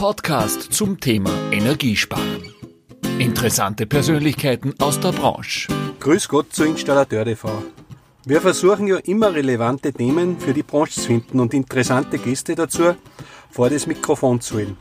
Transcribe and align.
Podcast 0.00 0.72
zum 0.72 0.98
Thema 0.98 1.30
Energiesparen. 1.52 2.54
Interessante 3.18 3.84
Persönlichkeiten 3.84 4.72
aus 4.78 4.98
der 4.98 5.12
Branche. 5.12 5.70
Grüß 6.00 6.26
Gott 6.26 6.54
zu 6.54 6.64
Installateur 6.64 7.26
TV. 7.26 7.62
Wir 8.24 8.40
versuchen 8.40 8.86
ja 8.86 8.96
immer 8.96 9.34
relevante 9.34 9.92
Themen 9.92 10.40
für 10.40 10.54
die 10.54 10.62
Branche 10.62 10.94
zu 10.94 11.02
finden 11.02 11.38
und 11.38 11.52
interessante 11.52 12.16
Gäste 12.16 12.54
dazu 12.54 12.94
vor 13.50 13.68
das 13.68 13.86
Mikrofon 13.86 14.40
zu 14.40 14.54
holen. 14.54 14.78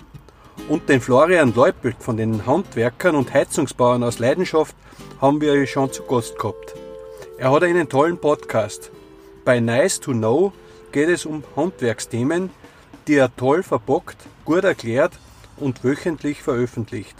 Und 0.69 0.87
den 0.87 1.01
Florian 1.01 1.53
Leupelt 1.53 1.97
von 1.99 2.15
den 2.15 2.45
Handwerkern 2.45 3.17
und 3.17 3.33
Heizungsbauern 3.33 4.03
aus 4.03 4.19
Leidenschaft 4.19 4.73
haben 5.19 5.41
wir 5.41 5.67
schon 5.67 5.91
zu 5.91 6.03
Gast 6.03 6.39
gehabt. 6.39 6.75
Er 7.37 7.51
hat 7.51 7.63
einen 7.63 7.89
tollen 7.89 8.17
Podcast. 8.17 8.89
Bei 9.43 9.59
Nice 9.59 9.99
to 9.99 10.13
Know 10.13 10.53
geht 10.93 11.09
es 11.09 11.25
um 11.25 11.43
Handwerksthemen, 11.57 12.51
die 13.05 13.15
er 13.15 13.35
toll 13.35 13.63
verpackt, 13.63 14.15
gut 14.49 14.63
erklärt 14.63 15.13
und 15.57 15.83
wöchentlich 15.83 16.41
veröffentlicht. 16.41 17.15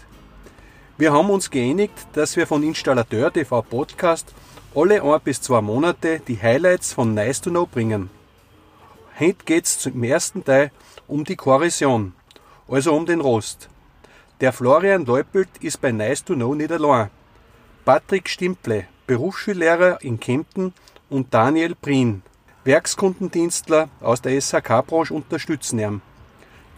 Wir 0.97 1.13
haben 1.13 1.29
uns 1.29 1.51
geeinigt, 1.51 1.93
dass 2.13 2.35
wir 2.35 2.47
von 2.47 2.63
Installateur 2.63 3.31
TV 3.31 3.61
Podcast 3.61 4.33
alle 4.73 5.03
ein 5.03 5.21
bis 5.23 5.39
zwei 5.39 5.61
Monate 5.61 6.21
die 6.27 6.41
Highlights 6.41 6.91
von 6.91 7.13
Nice 7.13 7.39
to 7.39 7.51
Know 7.51 7.67
bringen. 7.67 8.09
Heute 9.19 9.45
geht 9.45 9.65
es 9.65 9.77
zum 9.77 10.03
ersten 10.03 10.43
Teil 10.43 10.71
um 11.07 11.23
die 11.23 11.35
Korrosion, 11.35 12.13
also 12.67 12.95
um 12.95 13.05
den 13.05 13.21
Rost. 13.21 13.69
Der 14.41 14.51
Florian 14.51 15.05
Leupelt 15.05 15.49
ist 15.61 15.81
bei 15.81 15.91
Nice 15.91 16.23
to 16.23 16.33
Know 16.33 16.55
nicht. 16.55 17.11
Patrick 17.85 18.27
Stimple, 18.27 18.85
Berufsschullehrer 19.05 20.01
in 20.01 20.19
Kempten 20.19 20.73
und 21.11 21.31
Daniel 21.31 21.75
Prien, 21.75 22.23
Werkskundendienstler 22.63 23.89
aus 24.01 24.19
der 24.19 24.41
SHK-Branche 24.41 25.13
unterstützen 25.13 25.77
ihn. 25.77 26.08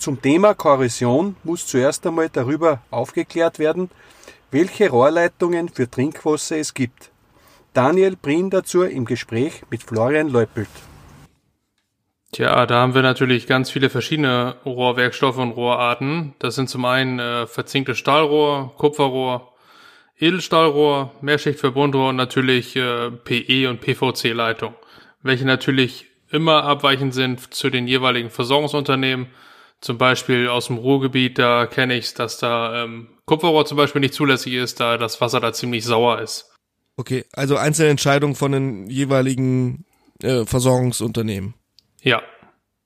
Zum 0.01 0.19
Thema 0.19 0.55
Korrosion 0.55 1.35
muss 1.43 1.67
zuerst 1.67 2.07
einmal 2.07 2.27
darüber 2.27 2.81
aufgeklärt 2.89 3.59
werden, 3.59 3.91
welche 4.49 4.89
Rohrleitungen 4.89 5.69
für 5.69 5.89
Trinkwasser 5.89 6.57
es 6.57 6.73
gibt. 6.73 7.11
Daniel 7.73 8.15
Prien 8.15 8.49
dazu 8.49 8.81
im 8.81 9.05
Gespräch 9.05 9.61
mit 9.69 9.83
Florian 9.83 10.29
Leupelt. 10.29 10.69
Tja, 12.31 12.65
da 12.65 12.81
haben 12.81 12.95
wir 12.95 13.03
natürlich 13.03 13.45
ganz 13.45 13.69
viele 13.69 13.91
verschiedene 13.91 14.55
Rohrwerkstoffe 14.65 15.37
und 15.37 15.51
Rohrarten. 15.51 16.33
Das 16.39 16.55
sind 16.55 16.67
zum 16.67 16.83
einen 16.85 17.19
äh, 17.19 17.45
verzinktes 17.45 17.99
Stahlrohr, 17.99 18.73
Kupferrohr, 18.77 19.53
Edelstahlrohr, 20.17 21.11
Mehrschichtverbundrohr 21.21 22.09
und 22.09 22.15
natürlich 22.15 22.75
äh, 22.75 23.11
PE 23.11 23.69
und 23.69 23.81
PVC-Leitung 23.81 24.73
welche 25.23 25.45
natürlich 25.45 26.07
immer 26.29 26.63
abweichend 26.63 27.13
sind 27.13 27.53
zu 27.53 27.69
den 27.69 27.87
jeweiligen 27.87 28.29
Versorgungsunternehmen. 28.29 29.27
Zum 29.81 29.97
Beispiel 29.97 30.47
aus 30.47 30.67
dem 30.67 30.77
Ruhrgebiet, 30.77 31.39
da 31.39 31.65
kenne 31.65 31.95
ich 31.95 32.05
es, 32.05 32.13
dass 32.13 32.37
da 32.37 32.83
ähm, 32.83 33.09
Kupferrohr 33.25 33.65
zum 33.65 33.77
Beispiel 33.77 34.01
nicht 34.01 34.13
zulässig 34.13 34.53
ist, 34.53 34.79
da 34.79 34.97
das 34.97 35.19
Wasser 35.21 35.39
da 35.39 35.53
ziemlich 35.53 35.83
sauer 35.83 36.21
ist. 36.21 36.51
Okay, 36.97 37.25
also 37.33 37.57
einzelne 37.57 37.89
Entscheidungen 37.89 38.35
von 38.35 38.51
den 38.51 38.87
jeweiligen 38.87 39.85
äh, 40.21 40.45
Versorgungsunternehmen. 40.45 41.55
Ja, 42.01 42.21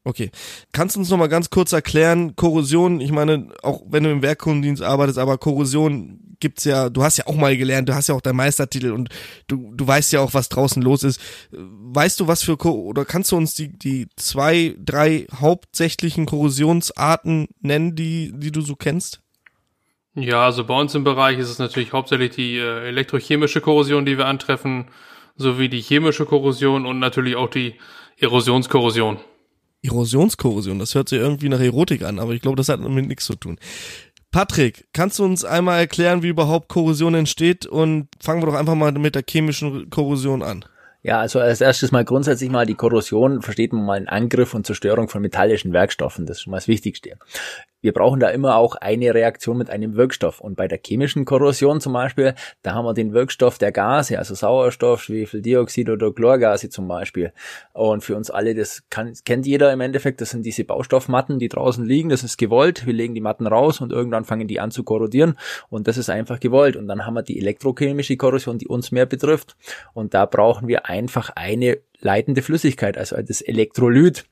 Okay. 0.08 0.30
Kannst 0.72 0.96
du 0.96 1.00
uns 1.00 1.10
noch 1.10 1.18
mal 1.18 1.28
ganz 1.28 1.50
kurz 1.50 1.74
erklären, 1.74 2.36
Korrosion, 2.36 3.02
ich 3.02 3.12
meine, 3.12 3.50
auch 3.64 3.82
wenn 3.88 4.04
du 4.04 4.12
im 4.12 4.22
Werkkundendienst 4.22 4.84
arbeitest, 4.84 5.18
aber 5.18 5.40
Korrosion 5.40 6.20
gibt's 6.40 6.64
ja, 6.64 6.90
du 6.90 7.04
hast 7.04 7.18
ja 7.18 7.28
auch 7.28 7.36
mal 7.36 7.56
gelernt, 7.58 7.90
du 7.90 7.96
hast 7.96 8.08
ja 8.08 8.16
auch 8.16 8.22
deinen 8.22 8.38
Meistertitel 8.38 8.92
und 8.92 9.10
du, 9.48 9.74
du 9.76 9.88
weißt 9.88 10.14
ja 10.14 10.22
auch, 10.22 10.34
was 10.34 10.50
draußen 10.50 10.82
los 10.82 11.04
ist. 11.04 11.20
Weißt 11.52 12.20
du, 12.20 12.28
was 12.28 12.44
für, 12.44 12.58
oder 12.66 13.06
kannst 13.06 13.32
du 13.32 13.38
uns 13.38 13.54
die, 13.54 13.70
die 13.78 14.08
zwei, 14.16 14.76
drei 14.80 15.28
hauptsächlichen 15.34 16.26
Korrosionsarten 16.26 17.48
nennen, 17.62 17.96
die, 17.96 18.32
die 18.36 18.52
du 18.52 18.62
so 18.62 18.76
kennst? 18.76 19.22
Ja, 20.16 20.46
also 20.46 20.64
bei 20.64 20.80
uns 20.80 20.96
im 20.96 21.04
Bereich 21.04 21.38
ist 21.38 21.50
es 21.50 21.60
natürlich 21.60 21.92
hauptsächlich 21.92 22.32
die 22.32 22.58
äh, 22.58 22.88
elektrochemische 22.88 23.60
Korrosion, 23.60 24.06
die 24.06 24.18
wir 24.18 24.28
antreffen, 24.28 24.86
sowie 25.36 25.68
die 25.68 25.82
chemische 25.82 26.26
Korrosion 26.26 26.86
und 26.86 27.00
natürlich 27.00 27.36
auch 27.36 27.50
die 27.50 27.76
Erosionskorrosion. 28.18 29.20
Erosionskorrosion, 29.86 30.80
das 30.80 30.96
hört 30.96 31.10
sich 31.10 31.20
irgendwie 31.20 31.50
nach 31.50 31.60
Erotik 31.60 32.04
an, 32.04 32.20
aber 32.20 32.32
ich 32.32 32.42
glaube, 32.42 32.56
das 32.56 32.70
hat 32.70 32.84
damit 32.84 33.08
nichts 33.08 33.26
zu 33.26 33.36
tun. 33.36 33.60
Patrick, 34.36 34.90
kannst 34.92 35.18
du 35.18 35.24
uns 35.24 35.46
einmal 35.46 35.80
erklären, 35.80 36.22
wie 36.22 36.28
überhaupt 36.28 36.68
Korrosion 36.68 37.16
entsteht 37.16 37.66
und 37.66 38.10
fangen 38.22 38.42
wir 38.42 38.48
doch 38.48 38.60
einfach 38.60 38.76
mal 38.76 38.92
mit 38.92 39.16
der 39.16 39.24
chemischen 39.26 39.90
Korrosion 39.90 40.44
an. 40.44 40.66
Ja, 41.04 41.22
also 41.22 41.40
als 41.40 41.62
erstes 41.62 41.94
mal 41.94 42.04
grundsätzlich 42.04 42.50
mal 42.50 42.66
die 42.66 42.76
Korrosion 42.76 43.42
versteht 43.42 43.72
man 43.72 43.86
mal 43.86 43.94
einen 43.94 44.10
Angriff 44.10 44.54
und 44.54 44.66
Zerstörung 44.66 45.08
von 45.08 45.22
metallischen 45.22 45.72
Werkstoffen. 45.72 46.26
Das 46.26 46.36
ist 46.36 46.44
schon 46.44 46.52
mal 46.52 46.58
das 46.58 46.68
Wichtigste 46.68 47.12
wir 47.86 47.94
brauchen 47.94 48.20
da 48.20 48.30
immer 48.30 48.56
auch 48.56 48.74
eine 48.78 49.14
Reaktion 49.14 49.60
mit 49.60 49.70
einem 49.70 49.96
Wirkstoff. 49.96 50.42
Und 50.42 50.56
bei 50.56 50.68
der 50.68 50.80
chemischen 50.84 51.24
Korrosion 51.24 51.80
zum 51.80 51.94
Beispiel, 51.94 52.34
da 52.64 52.74
haben 52.74 52.84
wir 52.84 52.96
den 52.96 53.14
Wirkstoff 53.14 53.60
der 53.60 53.72
Gase, 53.72 54.18
also 54.18 54.34
Sauerstoff, 54.34 55.04
Schwefeldioxid 55.04 55.88
oder 55.92 56.12
Chlorgase 56.12 56.70
zum 56.70 56.88
Beispiel. 56.88 57.32
Und 57.74 58.04
für 58.04 58.16
uns 58.16 58.32
alle, 58.32 58.56
das 58.56 58.86
kann, 58.90 59.14
kennt 59.24 59.46
jeder 59.46 59.72
im 59.72 59.82
Endeffekt, 59.82 60.20
das 60.20 60.32
sind 60.32 60.48
diese 60.48 60.64
Baustoffmatten, 60.64 61.38
die 61.38 61.48
draußen 61.48 61.86
liegen, 61.86 62.10
das 62.10 62.24
ist 62.24 62.38
gewollt. 62.38 62.88
Wir 62.88 62.94
legen 62.94 63.14
die 63.14 63.22
Matten 63.22 63.46
raus 63.46 63.82
und 63.82 63.92
irgendwann 63.92 64.26
fangen 64.26 64.48
die 64.48 64.60
an 64.60 64.72
zu 64.72 64.84
korrodieren 64.84 65.38
und 65.70 65.88
das 65.88 65.98
ist 65.98 66.10
einfach 66.10 66.40
gewollt. 66.40 66.78
Und 66.78 66.88
dann 66.88 67.06
haben 67.06 67.14
wir 67.14 67.22
die 67.22 67.40
elektrochemische 67.40 68.18
Korrosion, 68.18 68.58
die 68.58 68.68
uns 68.68 68.92
mehr 68.92 69.06
betrifft. 69.06 69.56
Und 69.94 70.16
da 70.16 70.26
brauchen 70.26 70.68
wir 70.68 70.88
einfach 70.88 71.30
eine 71.36 71.78
leitende 72.00 72.42
Flüssigkeit, 72.42 72.98
also 72.98 73.16
das 73.22 73.42
Elektrolyt. 73.42 74.26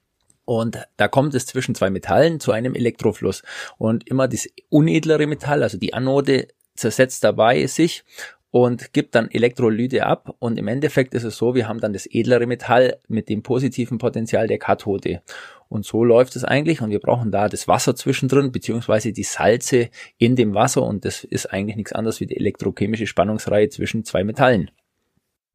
Und 0.46 0.80
da 0.98 1.08
kommt 1.08 1.34
es 1.36 1.46
zwischen 1.46 1.76
zwei 1.76 1.90
Metallen 1.90 2.40
zu 2.40 2.52
einem 2.52 2.76
Elektrofluss. 2.76 3.44
Und 3.78 4.10
immer 4.10 4.28
das 4.28 4.48
unedlere 4.70 5.28
Metall, 5.28 5.64
also 5.64 5.78
die 5.78 5.94
Anode, 5.94 6.48
zersetzt 6.76 7.24
dabei 7.24 7.66
sich 7.68 8.04
und 8.54 8.94
gibt 8.94 9.16
dann 9.16 9.32
Elektrolyte 9.32 10.06
ab. 10.06 10.36
Und 10.40 10.60
im 10.60 10.68
Endeffekt 10.68 11.14
ist 11.14 11.24
es 11.24 11.38
so, 11.38 11.56
wir 11.56 11.68
haben 11.68 11.80
dann 11.80 11.94
das 11.94 12.06
edlere 12.06 12.46
Metall 12.46 13.00
mit 13.08 13.30
dem 13.30 13.42
positiven 13.42 13.98
Potenzial 13.98 14.48
der 14.48 14.60
Kathode. 14.60 15.22
Und 15.70 15.86
so 15.86 16.04
läuft 16.04 16.36
es 16.36 16.44
eigentlich. 16.44 16.82
Und 16.82 16.92
wir 16.92 17.00
brauchen 17.00 17.32
da 17.32 17.50
das 17.50 17.68
Wasser 17.68 17.96
zwischendrin, 17.96 18.52
beziehungsweise 18.52 19.12
die 19.12 19.24
Salze 19.24 19.90
in 20.20 20.36
dem 20.36 20.54
Wasser. 20.54 20.84
Und 20.84 21.04
das 21.04 21.24
ist 21.24 21.48
eigentlich 21.48 21.78
nichts 21.78 21.94
anderes 21.94 22.20
wie 22.20 22.28
die 22.28 22.38
elektrochemische 22.38 23.08
Spannungsreihe 23.08 23.70
zwischen 23.70 24.04
zwei 24.04 24.24
Metallen. 24.24 24.70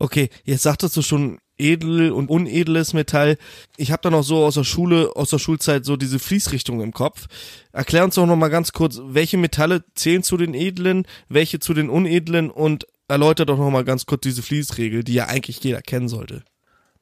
Okay, 0.00 0.28
jetzt 0.42 0.62
sagtest 0.64 0.96
du 0.96 1.02
schon 1.02 1.38
edel 1.58 2.12
und 2.12 2.30
unedles 2.30 2.92
Metall. 2.92 3.36
Ich 3.76 3.92
habe 3.92 4.02
da 4.02 4.10
noch 4.10 4.22
so 4.22 4.44
aus 4.44 4.54
der 4.54 4.64
Schule, 4.64 5.12
aus 5.14 5.30
der 5.30 5.38
Schulzeit 5.38 5.84
so 5.84 5.96
diese 5.96 6.18
Fließrichtung 6.18 6.80
im 6.80 6.92
Kopf. 6.92 7.26
Erklär 7.72 8.04
uns 8.04 8.14
doch 8.14 8.26
noch 8.26 8.36
mal 8.36 8.48
ganz 8.48 8.72
kurz, 8.72 9.00
welche 9.04 9.36
Metalle 9.36 9.84
zählen 9.94 10.22
zu 10.22 10.36
den 10.36 10.54
edlen, 10.54 11.06
welche 11.28 11.58
zu 11.58 11.74
den 11.74 11.90
unedlen 11.90 12.50
und 12.50 12.86
erläuter 13.08 13.46
doch 13.46 13.58
noch 13.58 13.70
mal 13.70 13.84
ganz 13.84 14.06
kurz 14.06 14.22
diese 14.22 14.42
Fließregel, 14.42 15.02
die 15.02 15.14
ja 15.14 15.26
eigentlich 15.26 15.62
jeder 15.62 15.82
kennen 15.82 16.08
sollte. 16.08 16.42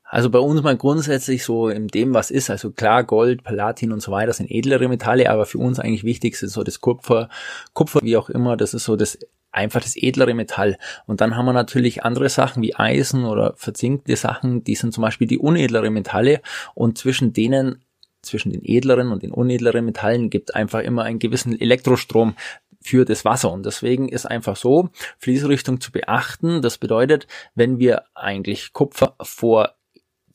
Also 0.09 0.31
bei 0.31 0.39
uns 0.39 0.63
mal 0.63 0.77
grundsätzlich 0.77 1.43
so 1.43 1.69
in 1.69 1.89
dem, 1.89 2.15
was 2.15 2.31
ist, 2.31 2.49
also 2.49 2.71
klar, 2.71 3.03
Gold, 3.03 3.43
Platin 3.43 3.91
und 3.91 4.01
so 4.01 4.13
weiter 4.13 4.33
sind 4.33 4.51
edlere 4.51 4.89
Metalle, 4.89 5.29
aber 5.31 5.47
für 5.47 5.59
uns 5.59 5.81
eigentlich 5.81 6.05
wichtig 6.05 6.41
ist 6.41 6.53
so 6.53 6.63
das 6.63 6.81
Kupfer, 6.81 7.29
Kupfer 7.73 8.01
wie 8.03 8.17
auch 8.17 8.31
immer, 8.31 8.57
das 8.57 8.73
ist 8.73 8.85
so 8.85 8.95
das 8.95 9.19
einfach 9.57 9.81
das 9.81 9.97
edlere 9.97 10.35
Metall. 10.35 10.79
Und 11.07 11.21
dann 11.21 11.37
haben 11.37 11.47
wir 11.47 11.53
natürlich 11.53 12.05
andere 12.05 12.29
Sachen 12.29 12.63
wie 12.63 12.77
Eisen 12.77 13.25
oder 13.25 13.55
verzinkte 13.57 14.17
Sachen, 14.17 14.65
die 14.65 14.75
sind 14.75 14.93
zum 14.93 15.03
Beispiel 15.03 15.27
die 15.27 15.39
unedlere 15.39 15.91
Metalle 15.91 16.41
und 16.75 16.99
zwischen 16.99 17.33
denen 17.33 17.83
zwischen 18.23 18.51
den 18.51 18.65
edleren 18.65 19.13
und 19.13 19.23
den 19.23 19.31
unedleren 19.31 19.85
Metallen 19.85 20.31
gibt 20.31 20.57
einfach 20.57 20.81
immer 20.81 21.05
einen 21.05 21.21
gewissen 21.21 21.61
Elektrostrom 21.61 22.35
für 22.81 23.05
das 23.05 23.25
Wasser. 23.25 23.53
Und 23.53 23.65
deswegen 23.67 24.09
ist 24.09 24.27
einfach 24.27 24.57
so, 24.57 24.91
Fließrichtung 25.19 25.81
zu 25.81 25.93
beachten. 25.93 26.61
Das 26.61 26.79
bedeutet, 26.79 27.27
wenn 27.55 27.79
wir 27.79 28.05
eigentlich 28.15 28.73
Kupfer 28.73 29.15
vor 29.23 29.76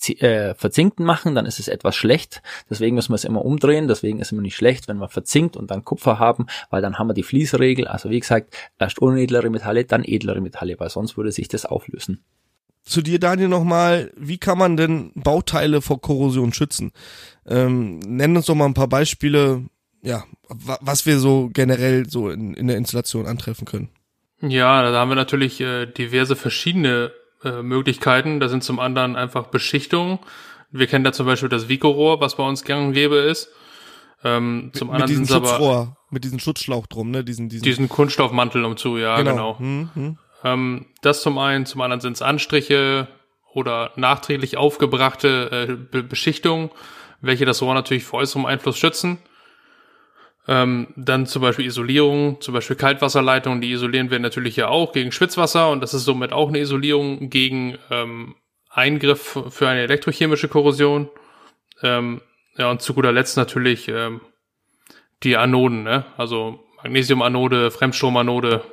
äh, 0.09 0.55
verzinkten 0.55 1.05
machen, 1.05 1.35
dann 1.35 1.45
ist 1.45 1.59
es 1.59 1.67
etwas 1.67 1.95
schlecht. 1.95 2.41
Deswegen 2.69 2.95
müssen 2.95 3.11
wir 3.11 3.15
es 3.15 3.23
immer 3.23 3.45
umdrehen. 3.45 3.87
Deswegen 3.87 4.19
ist 4.19 4.27
es 4.27 4.31
immer 4.31 4.41
nicht 4.41 4.55
schlecht, 4.55 4.87
wenn 4.87 4.97
wir 4.97 5.09
verzinkt 5.09 5.55
und 5.57 5.71
dann 5.71 5.85
Kupfer 5.85 6.19
haben, 6.19 6.47
weil 6.69 6.81
dann 6.81 6.97
haben 6.97 7.07
wir 7.07 7.13
die 7.13 7.23
Fließregel. 7.23 7.87
Also 7.87 8.09
wie 8.09 8.19
gesagt, 8.19 8.55
erst 8.79 8.99
unedlere 8.99 9.49
Metalle, 9.49 9.85
dann 9.85 10.03
edlere 10.03 10.41
Metalle, 10.41 10.79
weil 10.79 10.89
sonst 10.89 11.17
würde 11.17 11.31
sich 11.31 11.47
das 11.47 11.65
auflösen. 11.65 12.23
Zu 12.83 13.01
dir, 13.01 13.19
Daniel, 13.19 13.47
nochmal, 13.47 14.11
wie 14.17 14.39
kann 14.39 14.57
man 14.57 14.75
denn 14.75 15.11
Bauteile 15.13 15.81
vor 15.81 16.01
Korrosion 16.01 16.51
schützen? 16.51 16.91
Ähm, 17.45 17.99
nenn 17.99 18.35
uns 18.35 18.47
doch 18.47 18.55
mal 18.55 18.65
ein 18.65 18.73
paar 18.73 18.87
Beispiele, 18.87 19.65
ja, 20.01 20.23
was 20.49 21.05
wir 21.05 21.19
so 21.19 21.49
generell 21.53 22.09
so 22.09 22.29
in, 22.29 22.55
in 22.55 22.67
der 22.67 22.77
Installation 22.77 23.27
antreffen 23.27 23.65
können. 23.65 23.89
Ja, 24.41 24.81
da 24.81 24.97
haben 24.97 25.09
wir 25.09 25.15
natürlich 25.15 25.61
äh, 25.61 25.85
diverse 25.85 26.35
verschiedene 26.35 27.11
äh, 27.43 27.61
Möglichkeiten. 27.61 28.39
Da 28.39 28.49
sind 28.49 28.63
zum 28.63 28.79
anderen 28.79 29.15
einfach 29.15 29.47
Beschichtungen. 29.47 30.19
Wir 30.71 30.87
kennen 30.87 31.03
da 31.03 31.11
zum 31.11 31.25
Beispiel 31.25 31.49
das 31.49 31.67
Vico-Rohr, 31.67 32.21
was 32.21 32.35
bei 32.35 32.43
uns 32.43 32.63
gang 32.63 32.87
und 32.87 32.93
gäbe 32.93 33.17
ist. 33.17 33.49
Ähm, 34.23 34.71
zum 34.73 34.89
mit, 34.89 34.95
anderen 34.95 35.19
mit 35.19 35.29
diesem 35.29 35.35
Schutzrohr, 35.35 35.97
mit 36.11 36.23
diesem 36.23 36.39
Schutzschlauch 36.39 36.85
drum, 36.85 37.09
ne? 37.09 37.23
Diesen, 37.23 37.49
diesen, 37.49 37.63
diesen 37.63 37.89
Kunststoffmantel 37.89 38.63
umzu, 38.63 38.97
ja, 38.97 39.17
genau. 39.17 39.31
genau. 39.31 39.59
Hm, 39.59 39.89
hm. 39.95 40.17
Ähm, 40.43 40.85
das 41.01 41.21
zum 41.21 41.37
einen, 41.37 41.65
zum 41.65 41.81
anderen 41.81 42.01
sind 42.01 42.13
es 42.13 42.21
Anstriche 42.21 43.07
oder 43.53 43.91
nachträglich 43.95 44.57
aufgebrachte 44.57 45.67
äh, 45.69 45.73
Be 45.73 46.03
Beschichtungen, 46.03 46.69
welche 47.19 47.45
das 47.45 47.61
Rohr 47.61 47.73
natürlich 47.73 48.03
vor 48.03 48.19
äußerem 48.19 48.45
Einfluss 48.45 48.77
schützen. 48.77 49.17
Ähm, 50.47 50.87
dann 50.95 51.27
zum 51.27 51.43
Beispiel 51.43 51.67
Isolierung, 51.67 52.41
zum 52.41 52.53
Beispiel 52.53 52.75
Kaltwasserleitungen, 52.75 53.61
die 53.61 53.71
isolieren 53.71 54.09
wir 54.09 54.19
natürlich 54.19 54.55
ja 54.55 54.69
auch 54.69 54.91
gegen 54.91 55.11
Schwitzwasser 55.11 55.69
und 55.69 55.81
das 55.81 55.93
ist 55.93 56.03
somit 56.03 56.33
auch 56.33 56.49
eine 56.49 56.59
Isolierung 56.59 57.29
gegen 57.29 57.77
ähm, 57.91 58.35
Eingriff 58.69 59.39
für 59.49 59.67
eine 59.67 59.81
elektrochemische 59.81 60.47
Korrosion. 60.47 61.09
Ähm, 61.83 62.21
ja, 62.57 62.71
und 62.71 62.81
zu 62.81 62.93
guter 62.93 63.11
Letzt 63.11 63.37
natürlich 63.37 63.87
ähm, 63.87 64.21
die 65.23 65.37
Anoden, 65.37 65.83
ne? 65.83 66.05
also 66.17 66.59
Magnesiumanode, 66.83 67.69
Fremdstromanode. 67.69 68.63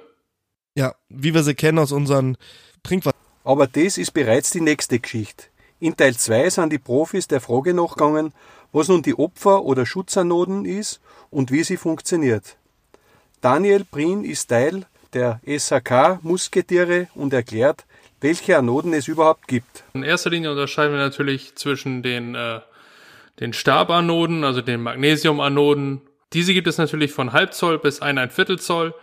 Ja, 0.74 0.94
wie 1.08 1.34
wir 1.34 1.42
sie 1.42 1.54
kennen 1.54 1.78
aus 1.78 1.92
unseren 1.92 2.36
Trinkwasser. 2.82 3.16
Aber 3.44 3.66
das 3.66 3.98
ist 3.98 4.12
bereits 4.12 4.50
die 4.50 4.60
nächste 4.60 4.98
Geschichte. 4.98 5.44
In 5.80 5.96
Teil 5.96 6.16
2 6.16 6.50
sind 6.50 6.72
die 6.72 6.78
Profis 6.78 7.28
der 7.28 7.40
Frage 7.40 7.72
nachgegangen, 7.72 8.32
was 8.72 8.88
nun 8.88 9.02
die 9.02 9.18
Opfer- 9.18 9.64
oder 9.64 9.86
Schutzanoden 9.86 10.64
ist 10.64 11.00
und 11.30 11.50
wie 11.50 11.64
sie 11.64 11.76
funktioniert. 11.76 12.56
Daniel 13.40 13.84
Prien 13.84 14.24
ist 14.24 14.48
Teil 14.48 14.86
der 15.12 15.40
SAK 15.46 16.22
Musketiere 16.22 17.08
und 17.14 17.32
erklärt, 17.32 17.86
welche 18.20 18.58
Anoden 18.58 18.92
es 18.92 19.08
überhaupt 19.08 19.46
gibt. 19.46 19.84
In 19.94 20.02
erster 20.02 20.30
Linie 20.30 20.50
unterscheiden 20.50 20.92
wir 20.92 21.00
natürlich 21.00 21.54
zwischen 21.54 22.02
den, 22.02 22.34
äh, 22.34 22.60
den 23.40 23.52
Stabanoden, 23.52 24.44
also 24.44 24.60
den 24.60 24.82
Magnesiumanoden. 24.82 26.02
Diese 26.32 26.52
gibt 26.52 26.66
es 26.66 26.78
natürlich 26.78 27.12
von 27.12 27.32
Halbzoll 27.32 27.78
bis 27.78 28.02
ein, 28.02 28.18
ein 28.18 28.30
Viertel 28.30 28.58
Zoll. 28.58 28.94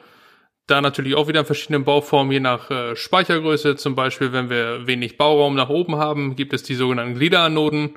Da 0.67 0.81
natürlich 0.81 1.15
auch 1.15 1.27
wieder 1.27 1.41
in 1.41 1.45
verschiedenen 1.45 1.85
Bauformen, 1.85 2.31
je 2.31 2.39
nach 2.39 2.69
äh, 2.71 2.95
Speichergröße. 2.95 3.75
Zum 3.75 3.95
Beispiel, 3.95 4.33
wenn 4.33 4.49
wir 4.49 4.87
wenig 4.87 5.17
Bauraum 5.17 5.55
nach 5.55 5.69
oben 5.69 5.95
haben, 5.95 6.35
gibt 6.35 6.53
es 6.53 6.63
die 6.63 6.75
sogenannten 6.75 7.15
Gliederanoden, 7.15 7.95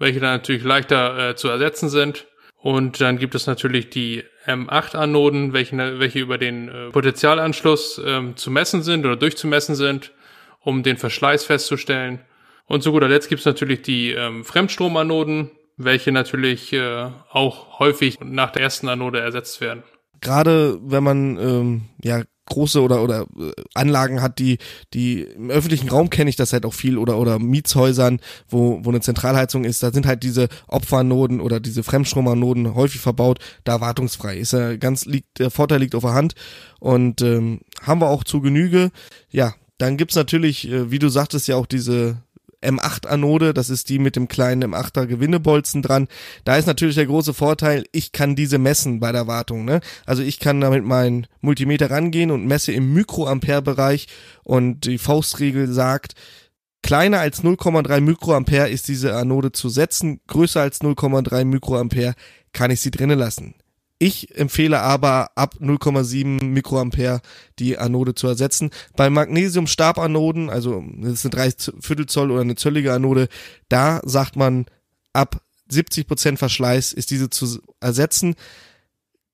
welche 0.00 0.18
dann 0.18 0.32
natürlich 0.32 0.64
leichter 0.64 1.30
äh, 1.30 1.36
zu 1.36 1.48
ersetzen 1.48 1.88
sind. 1.88 2.26
Und 2.56 3.00
dann 3.00 3.18
gibt 3.18 3.36
es 3.36 3.46
natürlich 3.46 3.88
die 3.90 4.24
M8-Anoden, 4.46 5.52
welche, 5.52 5.76
welche 6.00 6.18
über 6.18 6.36
den 6.36 6.68
äh, 6.68 6.90
Potentialanschluss 6.90 8.02
ähm, 8.04 8.36
zu 8.36 8.50
messen 8.50 8.82
sind 8.82 9.06
oder 9.06 9.16
durchzumessen 9.16 9.76
sind, 9.76 10.12
um 10.58 10.82
den 10.82 10.96
Verschleiß 10.96 11.44
festzustellen. 11.44 12.20
Und 12.66 12.82
zu 12.82 12.90
guter 12.90 13.08
Letzt 13.08 13.28
gibt 13.28 13.40
es 13.40 13.46
natürlich 13.46 13.82
die 13.82 14.10
ähm, 14.10 14.44
Fremdstromanoden, 14.44 15.52
welche 15.76 16.10
natürlich 16.10 16.72
äh, 16.72 17.06
auch 17.30 17.78
häufig 17.78 18.18
nach 18.20 18.50
der 18.50 18.62
ersten 18.62 18.88
Anode 18.88 19.20
ersetzt 19.20 19.60
werden 19.60 19.84
gerade 20.20 20.78
wenn 20.82 21.02
man 21.02 21.38
ähm, 21.38 21.82
ja 22.02 22.22
große 22.50 22.82
oder 22.82 23.02
oder 23.02 23.26
äh, 23.38 23.52
Anlagen 23.74 24.20
hat, 24.20 24.38
die 24.38 24.58
die 24.92 25.22
im 25.22 25.50
öffentlichen 25.50 25.88
Raum 25.88 26.10
kenne 26.10 26.28
ich 26.28 26.36
das 26.36 26.52
halt 26.52 26.66
auch 26.66 26.74
viel 26.74 26.98
oder 26.98 27.16
oder 27.16 27.38
Mietshäusern, 27.38 28.20
wo 28.48 28.80
wo 28.84 28.90
eine 28.90 29.00
Zentralheizung 29.00 29.64
ist, 29.64 29.82
da 29.82 29.92
sind 29.92 30.06
halt 30.06 30.22
diese 30.22 30.48
Opfernoden 30.68 31.40
oder 31.40 31.60
diese 31.60 31.82
Fremdstromernoden 31.82 32.74
häufig 32.74 33.00
verbaut, 33.00 33.38
da 33.64 33.80
wartungsfrei. 33.80 34.36
Ist 34.36 34.52
ja 34.52 34.76
ganz 34.76 35.06
liegt 35.06 35.38
der 35.38 35.50
Vorteil 35.50 35.80
liegt 35.80 35.94
auf 35.94 36.02
der 36.02 36.14
Hand 36.14 36.34
und 36.78 37.22
ähm, 37.22 37.60
haben 37.82 38.00
wir 38.00 38.10
auch 38.10 38.24
zu 38.24 38.40
Genüge. 38.40 38.90
Ja, 39.30 39.54
dann 39.78 39.96
gibt's 39.96 40.14
natürlich, 40.14 40.68
äh, 40.68 40.90
wie 40.90 40.98
du 40.98 41.08
sagtest, 41.08 41.48
ja 41.48 41.56
auch 41.56 41.66
diese 41.66 42.22
M8-Anode, 42.62 43.54
das 43.54 43.70
ist 43.70 43.88
die 43.88 43.98
mit 43.98 44.16
dem 44.16 44.28
kleinen 44.28 44.74
M8er 44.74 45.06
Gewinnebolzen 45.06 45.82
dran. 45.82 46.08
Da 46.44 46.56
ist 46.56 46.66
natürlich 46.66 46.96
der 46.96 47.06
große 47.06 47.34
Vorteil, 47.34 47.84
ich 47.92 48.12
kann 48.12 48.36
diese 48.36 48.58
messen 48.58 49.00
bei 49.00 49.12
der 49.12 49.26
Wartung. 49.26 49.64
Ne? 49.64 49.80
Also 50.06 50.22
ich 50.22 50.38
kann 50.38 50.60
damit 50.60 50.84
mein 50.84 51.26
Multimeter 51.40 51.90
rangehen 51.90 52.30
und 52.30 52.46
messe 52.46 52.72
im 52.72 52.92
Mikroampere-Bereich 52.92 54.08
und 54.44 54.86
die 54.86 54.98
Faustregel 54.98 55.72
sagt, 55.72 56.14
kleiner 56.82 57.20
als 57.20 57.42
0,3 57.42 58.00
Mikroampere 58.00 58.68
ist 58.68 58.88
diese 58.88 59.16
Anode 59.16 59.52
zu 59.52 59.68
setzen, 59.68 60.20
größer 60.26 60.60
als 60.60 60.80
0,3 60.80 61.44
Mikroampere 61.44 62.14
kann 62.52 62.70
ich 62.70 62.80
sie 62.80 62.90
drinnen 62.90 63.18
lassen. 63.18 63.54
Ich 64.02 64.34
empfehle 64.34 64.80
aber 64.80 65.32
ab 65.34 65.56
0,7 65.60 66.42
Mikroampere 66.42 67.20
die 67.58 67.76
Anode 67.76 68.14
zu 68.14 68.28
ersetzen. 68.28 68.70
Bei 68.96 69.10
Magnesium-Stabanoden, 69.10 70.48
also 70.48 70.82
das 70.96 71.12
ist 71.12 71.26
eine 71.26 71.50
3 71.52 71.72
Viertel 71.80 72.06
Zoll 72.06 72.30
oder 72.30 72.40
eine 72.40 72.54
zöllige 72.54 72.94
Anode, 72.94 73.28
da 73.68 74.00
sagt 74.02 74.36
man 74.36 74.64
ab 75.12 75.42
70 75.68 76.06
Prozent 76.06 76.38
Verschleiß 76.38 76.94
ist 76.94 77.10
diese 77.10 77.28
zu 77.28 77.60
ersetzen. 77.78 78.36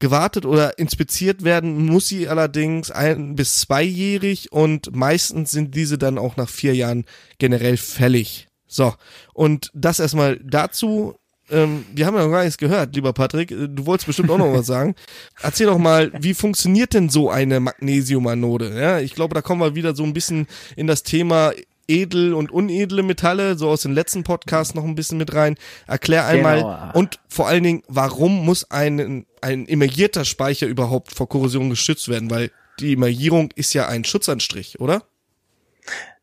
Gewartet 0.01 0.45
oder 0.45 0.81
inspiziert 0.81 1.45
werden 1.45 1.87
muss 1.87 2.09
sie 2.09 2.29
allerdings 2.29 2.91
ein 2.91 3.37
bis 3.37 3.61
zweijährig 3.61 4.51
und 4.51 4.95
meistens 4.97 5.53
sind 5.53 5.77
diese 5.77 5.97
dann 5.97 6.19
auch 6.19 6.37
nach 6.37 6.49
vier 6.49 6.75
Jahren 6.75 7.05
generell 7.39 7.77
fällig. 7.77 8.49
So, 8.67 8.95
und 9.33 9.71
das 9.75 10.01
erstmal 10.01 10.41
dazu. 10.43 11.15
Ähm, 11.51 11.85
wir 11.95 12.07
haben 12.07 12.17
ja 12.17 12.25
noch 12.25 12.33
gar 12.33 12.43
nichts 12.43 12.59
gehört, 12.59 12.95
lieber 12.95 13.13
Patrick. 13.13 13.51
Äh, 13.51 13.69
du 13.69 13.87
wolltest 13.87 14.07
bestimmt 14.07 14.31
auch 14.31 14.39
noch 14.39 14.53
was 14.53 14.67
sagen. 14.67 14.95
Erzähl 15.41 15.67
doch 15.67 15.79
mal, 15.79 16.11
wie 16.21 16.35
funktioniert 16.35 16.95
denn 16.95 17.09
so 17.09 17.31
eine 17.31 17.61
Magnesiumanode? 17.61 18.79
Ja, 18.79 18.99
ich 18.99 19.15
glaube, 19.15 19.35
da 19.35 19.43
kommen 19.43 19.61
wir 19.61 19.75
wieder 19.75 19.95
so 19.95 20.03
ein 20.03 20.13
bisschen 20.13 20.47
in 20.75 20.87
das 20.87 21.03
Thema 21.03 21.53
edel 21.89 22.35
und 22.35 22.51
unedle 22.51 23.03
Metalle, 23.03 23.57
so 23.57 23.69
aus 23.69 23.83
den 23.83 23.95
letzten 23.95 24.25
Podcasts 24.25 24.75
noch 24.75 24.85
ein 24.85 24.95
bisschen 24.95 25.19
mit 25.19 25.35
rein. 25.35 25.57
Erklär 25.87 26.27
einmal 26.27 26.59
genau. 26.59 26.99
und 26.99 27.21
vor 27.29 27.47
allen 27.47 27.63
Dingen, 27.63 27.83
warum 27.89 28.45
muss 28.45 28.71
ein, 28.71 29.27
ein 29.41 29.69
emergierter 29.69 30.25
Speicher 30.25 30.67
überhaupt 30.67 31.13
vor 31.15 31.29
Korrosion 31.29 31.71
geschützt 31.71 32.09
werden? 32.09 32.31
Weil 32.31 32.51
die 32.81 32.93
Emergierung 32.93 33.51
ist 33.55 33.73
ja 33.73 33.87
ein 33.89 34.05
Schutzanstrich, 34.05 34.81
oder? 34.81 35.03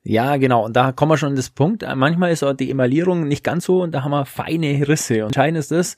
Ja, 0.05 0.35
genau. 0.35 0.65
Und 0.65 0.75
da 0.75 0.91
kommen 0.91 1.11
wir 1.11 1.17
schon 1.17 1.29
an 1.29 1.35
das 1.37 1.49
Punkt. 1.49 1.85
Manchmal 1.95 2.33
ist 2.33 2.43
auch 2.43 2.51
die 2.51 2.69
Emaillierung 2.69 3.25
nicht 3.25 3.41
ganz 3.41 3.63
so 3.63 3.81
und 3.81 3.93
da 3.93 4.03
haben 4.03 4.11
wir 4.11 4.25
feine 4.25 4.85
Risse. 4.85 5.19
Und 5.19 5.27
entscheidend 5.27 5.59
ist 5.59 5.71
das, 5.71 5.95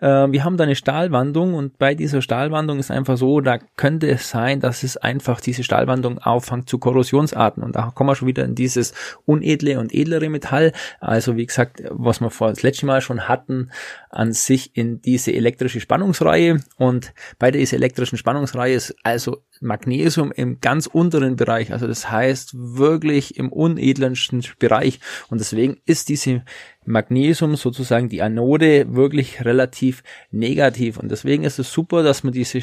äh, 0.00 0.30
wir 0.30 0.44
haben 0.44 0.58
da 0.58 0.64
eine 0.64 0.74
Stahlwandung 0.74 1.54
und 1.54 1.78
bei 1.78 1.94
dieser 1.94 2.20
Stahlwandung 2.20 2.78
ist 2.78 2.90
einfach 2.90 3.16
so, 3.16 3.40
da 3.40 3.58
könnte 3.76 4.10
es 4.10 4.28
sein, 4.28 4.60
dass 4.60 4.82
es 4.82 4.98
einfach 4.98 5.40
diese 5.40 5.62
Stahlwandung 5.62 6.18
auffangt 6.18 6.68
zu 6.68 6.76
Korrosionsarten. 6.76 7.62
Und 7.62 7.76
da 7.76 7.92
kommen 7.94 8.10
wir 8.10 8.14
schon 8.14 8.28
wieder 8.28 8.44
in 8.44 8.54
dieses 8.54 8.92
unedle 9.24 9.80
und 9.80 9.94
edlere 9.94 10.28
Metall. 10.28 10.72
Also 11.00 11.36
wie 11.36 11.46
gesagt, 11.46 11.82
was 11.88 12.20
wir 12.20 12.28
vor 12.28 12.50
das 12.50 12.62
letzte 12.62 12.84
Mal 12.84 13.00
schon 13.00 13.26
hatten, 13.26 13.70
an 14.10 14.32
sich 14.32 14.76
in 14.76 15.00
diese 15.00 15.32
elektrische 15.32 15.80
Spannungsreihe. 15.80 16.60
Und 16.76 17.14
bei 17.38 17.50
dieser 17.50 17.76
elektrischen 17.76 18.18
Spannungsreihe 18.18 18.74
ist 18.74 18.94
also 19.02 19.42
Magnesium 19.60 20.32
im 20.32 20.60
ganz 20.60 20.86
unteren 20.86 21.36
Bereich. 21.36 21.72
Also 21.72 21.86
das 21.86 22.10
heißt 22.10 22.52
wirklich 22.54 23.36
im 23.38 23.45
unedlensten 23.50 24.42
Bereich. 24.58 25.00
Und 25.28 25.40
deswegen 25.40 25.78
ist 25.84 26.08
diese 26.08 26.44
Magnesium 26.84 27.56
sozusagen 27.56 28.08
die 28.08 28.22
Anode 28.22 28.94
wirklich 28.94 29.44
relativ 29.44 30.02
negativ. 30.30 30.98
Und 30.98 31.10
deswegen 31.10 31.44
ist 31.44 31.58
es 31.58 31.72
super, 31.72 32.02
dass 32.02 32.24
man 32.24 32.32
diese 32.32 32.62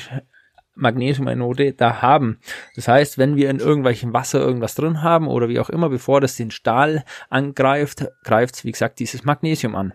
Magnesiumanode 0.76 1.74
da 1.74 2.02
haben. 2.02 2.40
Das 2.76 2.88
heißt, 2.88 3.18
wenn 3.18 3.36
wir 3.36 3.50
in 3.50 3.60
irgendwelchem 3.60 4.14
Wasser 4.14 4.40
irgendwas 4.40 4.76
drin 4.76 5.02
haben 5.02 5.28
oder 5.28 5.50
wie 5.50 5.60
auch 5.60 5.70
immer, 5.70 5.90
bevor 5.90 6.22
das 6.22 6.36
den 6.36 6.52
Stahl 6.52 7.04
angreift, 7.30 8.08
greift 8.24 8.64
wie 8.66 8.72
gesagt, 8.72 9.00
dieses 9.00 9.24
Magnesium 9.24 9.76
an. 9.76 9.94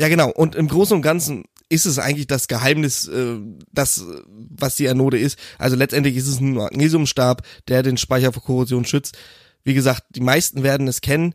Ja, 0.00 0.08
genau. 0.08 0.30
Und 0.30 0.54
im 0.54 0.68
Großen 0.68 0.96
und 0.96 1.02
Ganzen 1.02 1.44
ist 1.68 1.86
es 1.86 1.98
eigentlich 1.98 2.26
das 2.26 2.48
Geheimnis, 2.48 3.08
äh, 3.08 3.38
das, 3.72 4.04
was 4.26 4.76
die 4.76 4.88
Anode 4.88 5.18
ist. 5.18 5.38
Also 5.58 5.76
letztendlich 5.76 6.16
ist 6.16 6.28
es 6.28 6.40
ein 6.40 6.54
Magnesiumstab, 6.54 7.42
der 7.68 7.82
den 7.82 7.96
Speicher 7.96 8.32
vor 8.32 8.42
Korrosion 8.42 8.84
schützt. 8.84 9.18
Wie 9.68 9.74
gesagt, 9.74 10.04
die 10.08 10.22
meisten 10.22 10.62
werden 10.62 10.88
es 10.88 11.02
kennen. 11.02 11.34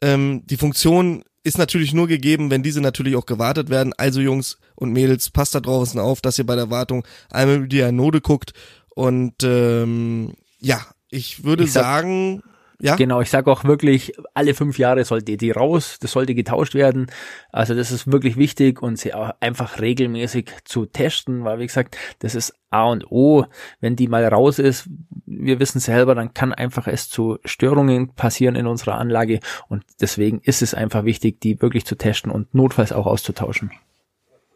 Ähm, 0.00 0.42
die 0.46 0.56
Funktion 0.56 1.24
ist 1.42 1.58
natürlich 1.58 1.92
nur 1.92 2.06
gegeben, 2.06 2.52
wenn 2.52 2.62
diese 2.62 2.80
natürlich 2.80 3.16
auch 3.16 3.26
gewartet 3.26 3.68
werden. 3.68 3.92
Also 3.96 4.20
Jungs 4.20 4.58
und 4.76 4.92
Mädels, 4.92 5.28
passt 5.30 5.56
da 5.56 5.60
draußen 5.60 5.98
auf, 5.98 6.20
dass 6.20 6.38
ihr 6.38 6.46
bei 6.46 6.54
der 6.54 6.70
Wartung 6.70 7.04
einmal 7.30 7.56
über 7.56 7.66
die 7.66 7.82
Anode 7.82 8.20
guckt. 8.20 8.52
Und 8.90 9.42
ähm, 9.42 10.34
ja, 10.60 10.86
ich 11.10 11.42
würde 11.42 11.64
ich 11.64 11.72
sag, 11.72 11.82
sagen, 11.82 12.44
ja. 12.82 12.96
Genau, 12.96 13.20
ich 13.20 13.30
sage 13.30 13.48
auch 13.48 13.62
wirklich, 13.62 14.12
alle 14.34 14.54
fünf 14.54 14.76
Jahre 14.76 15.04
sollte 15.04 15.36
die 15.36 15.52
raus, 15.52 15.98
das 16.00 16.10
sollte 16.10 16.34
getauscht 16.34 16.74
werden. 16.74 17.06
Also 17.52 17.76
das 17.76 17.92
ist 17.92 18.10
wirklich 18.10 18.36
wichtig 18.36 18.82
und 18.82 18.98
sie 18.98 19.14
auch 19.14 19.30
einfach 19.38 19.80
regelmäßig 19.80 20.50
zu 20.64 20.86
testen, 20.86 21.44
weil 21.44 21.60
wie 21.60 21.66
gesagt, 21.68 21.96
das 22.18 22.34
ist 22.34 22.54
A 22.70 22.86
und 22.86 23.06
O. 23.12 23.46
Wenn 23.80 23.94
die 23.94 24.08
mal 24.08 24.26
raus 24.26 24.58
ist, 24.58 24.90
wir 25.26 25.60
wissen 25.60 25.78
selber, 25.78 26.16
dann 26.16 26.34
kann 26.34 26.52
einfach 26.52 26.88
es 26.88 27.08
zu 27.08 27.38
Störungen 27.44 28.14
passieren 28.14 28.56
in 28.56 28.66
unserer 28.66 28.98
Anlage 28.98 29.38
und 29.68 29.84
deswegen 30.00 30.40
ist 30.40 30.60
es 30.60 30.74
einfach 30.74 31.04
wichtig, 31.04 31.40
die 31.40 31.62
wirklich 31.62 31.86
zu 31.86 31.94
testen 31.94 32.32
und 32.32 32.52
notfalls 32.52 32.90
auch 32.90 33.06
auszutauschen. 33.06 33.70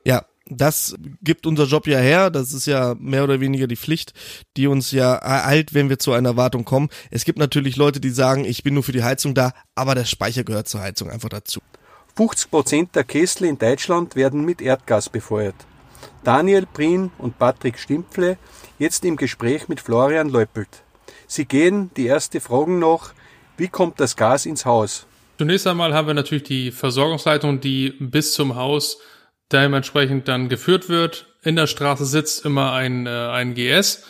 Ja, 0.04 0.25
das 0.49 0.95
gibt 1.23 1.47
unser 1.47 1.65
Job 1.65 1.87
ja 1.87 1.99
her. 1.99 2.31
Das 2.31 2.53
ist 2.53 2.67
ja 2.67 2.95
mehr 2.99 3.25
oder 3.25 3.41
weniger 3.41 3.67
die 3.67 3.76
Pflicht, 3.76 4.12
die 4.57 4.67
uns 4.67 4.93
ja 4.93 5.15
ereilt, 5.15 5.75
wenn 5.75 5.88
wir 5.88 5.99
zu 5.99 6.12
einer 6.12 6.37
Wartung 6.37 6.65
kommen. 6.65 6.88
Es 7.11 7.25
gibt 7.25 7.38
natürlich 7.38 7.76
Leute, 7.76 8.00
die 8.00 8.11
sagen, 8.11 8.45
ich 8.45 8.62
bin 8.62 8.75
nur 8.75 8.83
für 8.83 8.93
die 8.93 9.03
Heizung 9.03 9.35
da, 9.35 9.53
aber 9.75 9.95
der 9.95 10.05
Speicher 10.05 10.45
gehört 10.45 10.69
zur 10.69 10.81
Heizung 10.81 11.11
einfach 11.11 11.29
dazu. 11.29 11.61
50 12.17 12.50
Prozent 12.50 12.95
der 12.95 13.05
Kessel 13.05 13.47
in 13.47 13.59
Deutschland 13.59 14.17
werden 14.17 14.45
mit 14.45 14.62
Erdgas 14.62 15.09
befeuert. 15.09 15.57
Daniel 16.25 16.67
Prien 16.67 17.11
und 17.19 17.38
Patrick 17.38 17.79
Stimpfle 17.79 18.38
jetzt 18.79 19.05
im 19.05 19.17
Gespräch 19.17 19.69
mit 19.69 19.81
Florian 19.81 20.29
Leupelt. 20.29 20.69
Sie 21.26 21.45
gehen 21.45 21.91
die 21.97 22.07
erste 22.07 22.41
Frage 22.41 22.73
noch, 22.73 23.12
wie 23.57 23.69
kommt 23.69 24.00
das 24.00 24.17
Gas 24.17 24.47
ins 24.47 24.65
Haus? 24.65 25.07
Zunächst 25.38 25.67
einmal 25.67 25.93
haben 25.93 26.07
wir 26.07 26.15
natürlich 26.15 26.45
die 26.45 26.71
Versorgungsleitung, 26.71 27.61
die 27.61 27.91
bis 27.99 28.33
zum 28.33 28.55
Haus 28.55 28.99
dementsprechend 29.53 30.29
dann 30.29 30.49
geführt 30.49 30.88
wird. 30.88 31.26
in 31.43 31.55
der 31.55 31.69
Straße 31.69 32.05
sitzt, 32.05 32.45
immer 32.45 32.73
ein, 32.73 33.07
äh, 33.07 33.11
ein 33.11 33.55
GS, 33.55 34.05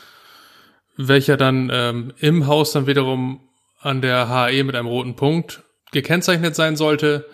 welcher 0.96 1.36
dann 1.36 1.70
ähm, 1.70 2.14
im 2.18 2.46
Haus 2.46 2.72
dann 2.72 2.86
wiederum 2.86 3.46
an 3.80 4.00
der 4.00 4.28
HE 4.30 4.64
mit 4.64 4.74
einem 4.74 4.88
roten 4.88 5.16
Punkt 5.16 5.62
gekennzeichnet 5.92 6.56
sein 6.56 6.76
sollte. 6.76 7.26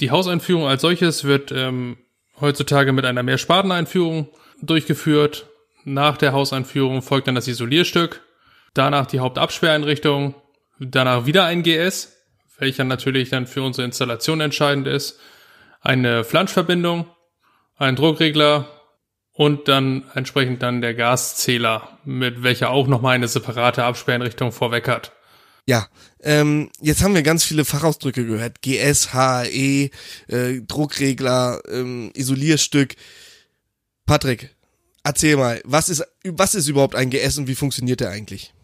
Die 0.00 0.10
Hauseinführung 0.10 0.66
als 0.66 0.82
solches 0.82 1.24
wird 1.24 1.52
ähm, 1.52 1.96
heutzutage 2.40 2.92
mit 2.92 3.04
einer 3.04 3.22
Mehrsparteneinführung 3.22 4.28
durchgeführt. 4.60 5.46
Nach 5.84 6.16
der 6.16 6.32
Hauseinführung 6.32 7.00
folgt 7.00 7.28
dann 7.28 7.36
das 7.36 7.48
Isolierstück, 7.48 8.20
danach 8.74 9.06
die 9.06 9.20
Hauptabsperreinrichtung, 9.20 10.34
danach 10.80 11.26
wieder 11.26 11.44
ein 11.44 11.62
GS, 11.62 12.12
welcher 12.58 12.84
natürlich 12.84 13.30
dann 13.30 13.46
für 13.46 13.62
unsere 13.62 13.86
Installation 13.86 14.40
entscheidend 14.40 14.86
ist, 14.86 15.20
eine 15.80 16.24
Flanschverbindung, 16.24 17.06
ein 17.76 17.96
Druckregler 17.96 18.68
und 19.32 19.68
dann 19.68 20.04
entsprechend 20.14 20.62
dann 20.62 20.80
der 20.80 20.94
Gaszähler, 20.94 21.98
mit 22.04 22.42
welcher 22.42 22.70
auch 22.70 22.86
nochmal 22.86 23.14
eine 23.14 23.28
separate 23.28 23.84
Absperreinrichtung 23.84 24.50
vorweg 24.50 24.88
hat. 24.88 25.12
Ja, 25.66 25.88
ähm, 26.20 26.70
jetzt 26.80 27.02
haben 27.02 27.14
wir 27.14 27.22
ganz 27.22 27.44
viele 27.44 27.64
Fachausdrücke 27.64 28.24
gehört. 28.24 28.62
GS, 28.62 29.12
HE, 29.12 29.90
äh, 30.28 30.60
Druckregler, 30.62 31.60
ähm, 31.68 32.12
Isolierstück. 32.14 32.94
Patrick, 34.06 34.54
erzähl 35.02 35.36
mal, 35.36 35.60
was 35.64 35.88
ist, 35.88 36.04
was 36.24 36.54
ist 36.54 36.68
überhaupt 36.68 36.94
ein 36.94 37.10
GS 37.10 37.38
und 37.38 37.48
wie 37.48 37.56
funktioniert 37.56 38.00
der 38.00 38.10
eigentlich? 38.10 38.54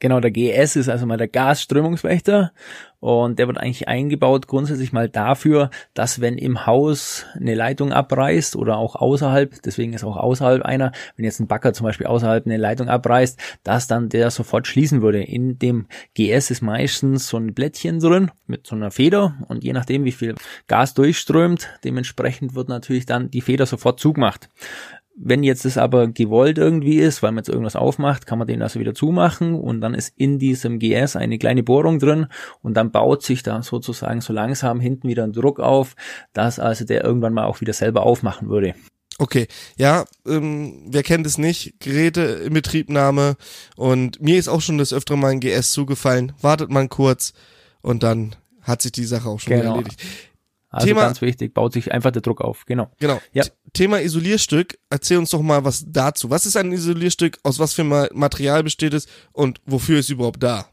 Genau, 0.00 0.20
der 0.20 0.30
GS 0.30 0.76
ist 0.76 0.88
also 0.88 1.06
mal 1.06 1.16
der 1.16 1.26
Gasströmungswächter 1.26 2.52
und 3.00 3.38
der 3.38 3.48
wird 3.48 3.58
eigentlich 3.58 3.88
eingebaut 3.88 4.46
grundsätzlich 4.46 4.92
mal 4.92 5.08
dafür, 5.08 5.70
dass 5.94 6.20
wenn 6.20 6.38
im 6.38 6.66
Haus 6.66 7.26
eine 7.34 7.54
Leitung 7.54 7.92
abreißt 7.92 8.54
oder 8.54 8.76
auch 8.76 8.94
außerhalb, 8.94 9.60
deswegen 9.62 9.92
ist 9.92 10.04
auch 10.04 10.16
außerhalb 10.16 10.62
einer, 10.62 10.92
wenn 11.16 11.24
jetzt 11.24 11.40
ein 11.40 11.48
Bagger 11.48 11.72
zum 11.72 11.84
Beispiel 11.84 12.06
außerhalb 12.06 12.46
eine 12.46 12.56
Leitung 12.56 12.88
abreißt, 12.88 13.40
dass 13.64 13.88
dann 13.88 14.08
der 14.08 14.30
sofort 14.30 14.68
schließen 14.68 15.02
würde. 15.02 15.22
In 15.22 15.58
dem 15.58 15.86
GS 16.14 16.50
ist 16.50 16.62
meistens 16.62 17.28
so 17.28 17.36
ein 17.36 17.54
Blättchen 17.54 17.98
drin 17.98 18.30
mit 18.46 18.66
so 18.66 18.76
einer 18.76 18.92
Feder 18.92 19.36
und 19.48 19.64
je 19.64 19.72
nachdem 19.72 20.04
wie 20.04 20.12
viel 20.12 20.34
Gas 20.68 20.94
durchströmt, 20.94 21.70
dementsprechend 21.82 22.54
wird 22.54 22.68
natürlich 22.68 23.06
dann 23.06 23.30
die 23.30 23.40
Feder 23.40 23.66
sofort 23.66 23.98
zugemacht. 23.98 24.48
Wenn 25.20 25.42
jetzt 25.42 25.64
es 25.64 25.76
aber 25.76 26.06
gewollt 26.08 26.58
irgendwie 26.58 26.98
ist, 26.98 27.22
weil 27.22 27.32
man 27.32 27.38
jetzt 27.38 27.48
irgendwas 27.48 27.74
aufmacht, 27.74 28.26
kann 28.26 28.38
man 28.38 28.46
den 28.46 28.62
also 28.62 28.78
wieder 28.78 28.94
zumachen 28.94 29.54
und 29.54 29.80
dann 29.80 29.94
ist 29.94 30.12
in 30.16 30.38
diesem 30.38 30.78
GS 30.78 31.16
eine 31.16 31.38
kleine 31.38 31.64
Bohrung 31.64 31.98
drin 31.98 32.26
und 32.62 32.74
dann 32.74 32.92
baut 32.92 33.24
sich 33.24 33.42
da 33.42 33.60
sozusagen 33.62 34.20
so 34.20 34.32
langsam 34.32 34.78
hinten 34.78 35.08
wieder 35.08 35.24
ein 35.24 35.32
Druck 35.32 35.58
auf, 35.58 35.96
dass 36.32 36.60
also 36.60 36.84
der 36.84 37.02
irgendwann 37.02 37.34
mal 37.34 37.46
auch 37.46 37.60
wieder 37.60 37.72
selber 37.72 38.04
aufmachen 38.04 38.48
würde. 38.48 38.74
Okay, 39.18 39.48
ja, 39.76 40.04
ähm, 40.26 40.84
wer 40.86 41.02
kennt 41.02 41.26
es 41.26 41.38
nicht? 41.38 41.80
Geräte 41.80 42.20
in 42.20 42.54
Betriebnahme 42.54 43.36
und 43.74 44.22
mir 44.22 44.38
ist 44.38 44.46
auch 44.46 44.60
schon 44.60 44.78
das 44.78 44.92
öftere 44.92 45.18
mal 45.18 45.32
ein 45.32 45.40
GS 45.40 45.72
zugefallen. 45.72 46.32
Wartet 46.40 46.70
man 46.70 46.88
kurz 46.88 47.32
und 47.82 48.04
dann 48.04 48.36
hat 48.62 48.82
sich 48.82 48.92
die 48.92 49.04
Sache 49.04 49.28
auch 49.28 49.40
schon 49.40 49.54
genau. 49.54 49.72
erledigt. 49.72 50.00
Also 50.70 50.86
Thema, 50.86 51.02
ganz 51.02 51.22
wichtig, 51.22 51.54
baut 51.54 51.72
sich 51.72 51.92
einfach 51.92 52.10
der 52.10 52.22
Druck 52.22 52.42
auf, 52.42 52.66
genau. 52.66 52.90
Genau. 53.00 53.20
Ja. 53.32 53.44
Thema 53.72 54.00
Isolierstück, 54.00 54.78
erzähl 54.90 55.18
uns 55.18 55.30
doch 55.30 55.42
mal 55.42 55.64
was 55.64 55.84
dazu. 55.86 56.30
Was 56.30 56.46
ist 56.46 56.56
ein 56.56 56.72
Isolierstück, 56.72 57.38
aus 57.42 57.58
was 57.58 57.74
für 57.74 57.84
Material 57.84 58.62
besteht 58.62 58.94
es 58.94 59.06
und 59.32 59.60
wofür 59.66 59.98
ist 59.98 60.06
es 60.06 60.10
überhaupt 60.10 60.42
da? 60.42 60.68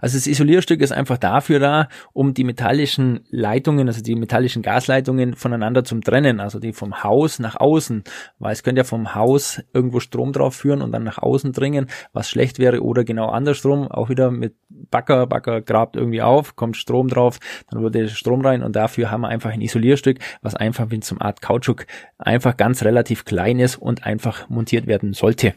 Also 0.00 0.16
das 0.16 0.26
Isolierstück 0.26 0.80
ist 0.80 0.92
einfach 0.92 1.18
dafür 1.18 1.58
da, 1.58 1.88
um 2.12 2.34
die 2.34 2.44
metallischen 2.44 3.20
Leitungen, 3.30 3.88
also 3.88 4.02
die 4.02 4.14
metallischen 4.14 4.62
Gasleitungen 4.62 5.34
voneinander 5.34 5.84
zu 5.84 5.98
trennen, 6.00 6.40
also 6.40 6.58
die 6.58 6.72
vom 6.72 7.02
Haus 7.02 7.38
nach 7.38 7.56
außen, 7.56 8.04
weil 8.38 8.52
es 8.52 8.62
könnte 8.62 8.80
ja 8.80 8.84
vom 8.84 9.14
Haus 9.14 9.62
irgendwo 9.72 10.00
Strom 10.00 10.32
drauf 10.32 10.54
führen 10.54 10.82
und 10.82 10.92
dann 10.92 11.04
nach 11.04 11.18
außen 11.18 11.52
dringen, 11.52 11.86
was 12.12 12.30
schlecht 12.30 12.58
wäre 12.58 12.82
oder 12.82 13.04
genau 13.04 13.28
andersrum, 13.28 13.88
auch 13.88 14.08
wieder 14.08 14.30
mit 14.30 14.54
Backer, 14.68 15.26
Backer 15.26 15.60
grabt 15.60 15.96
irgendwie 15.96 16.22
auf, 16.22 16.56
kommt 16.56 16.76
Strom 16.76 17.08
drauf, 17.08 17.38
dann 17.70 17.82
würde 17.82 18.08
Strom 18.08 18.40
rein 18.40 18.62
und 18.62 18.76
dafür 18.76 19.10
haben 19.10 19.22
wir 19.22 19.28
einfach 19.28 19.50
ein 19.50 19.60
Isolierstück, 19.60 20.18
was 20.42 20.54
einfach 20.54 20.90
wie 20.90 21.00
zum 21.00 21.20
Art 21.20 21.42
Kautschuk 21.42 21.86
einfach 22.18 22.56
ganz 22.56 22.82
relativ 22.84 23.24
klein 23.24 23.58
ist 23.58 23.76
und 23.76 24.04
einfach 24.04 24.48
montiert 24.48 24.86
werden 24.86 25.12
sollte. 25.12 25.54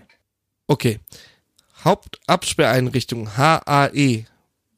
Okay. 0.68 1.00
Hauptabsperreinrichtung 1.84 3.36
HAE 3.38 4.26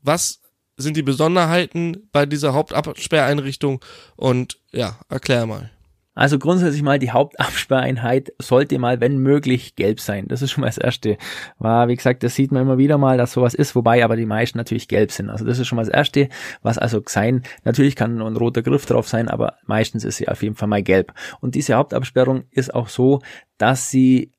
was 0.05 0.41
sind 0.77 0.97
die 0.97 1.03
Besonderheiten 1.03 2.09
bei 2.11 2.25
dieser 2.25 2.53
Hauptabsperreinrichtung 2.53 3.83
und 4.15 4.59
ja, 4.71 4.99
erklär 5.09 5.45
mal. 5.45 5.71
Also 6.17 6.39
grundsätzlich 6.39 6.81
mal 6.81 6.97
die 6.97 7.11
Hauptabsperreinheit 7.11 8.31
sollte 8.39 8.79
mal, 8.79 9.01
wenn 9.01 9.17
möglich, 9.17 9.75
gelb 9.75 9.99
sein. 9.99 10.29
Das 10.29 10.41
ist 10.41 10.51
schon 10.51 10.61
mal 10.61 10.67
das 10.67 10.77
Erste. 10.77 11.17
War, 11.59 11.89
wie 11.89 11.95
gesagt, 11.95 12.23
das 12.23 12.35
sieht 12.35 12.53
man 12.53 12.61
immer 12.61 12.77
wieder 12.77 12.97
mal, 12.97 13.17
dass 13.17 13.33
sowas 13.33 13.53
ist, 13.53 13.75
wobei 13.75 14.03
aber 14.03 14.15
die 14.15 14.25
meisten 14.25 14.57
natürlich 14.57 14.87
gelb 14.87 15.11
sind. 15.11 15.29
Also 15.29 15.43
das 15.43 15.59
ist 15.59 15.67
schon 15.67 15.75
mal 15.75 15.83
das 15.83 15.93
Erste, 15.93 16.29
was 16.61 16.77
also 16.77 17.01
sein. 17.05 17.43
Natürlich 17.65 17.97
kann 17.97 18.21
ein 18.21 18.37
roter 18.37 18.61
Griff 18.61 18.85
drauf 18.85 19.09
sein, 19.09 19.27
aber 19.27 19.55
meistens 19.65 20.05
ist 20.05 20.15
sie 20.15 20.29
auf 20.29 20.41
jeden 20.41 20.55
Fall 20.55 20.69
mal 20.69 20.81
gelb. 20.81 21.13
Und 21.41 21.53
diese 21.53 21.75
Hauptabsperrung 21.75 22.45
ist 22.49 22.73
auch 22.73 22.87
so, 22.87 23.19
dass 23.57 23.91
sie 23.91 24.31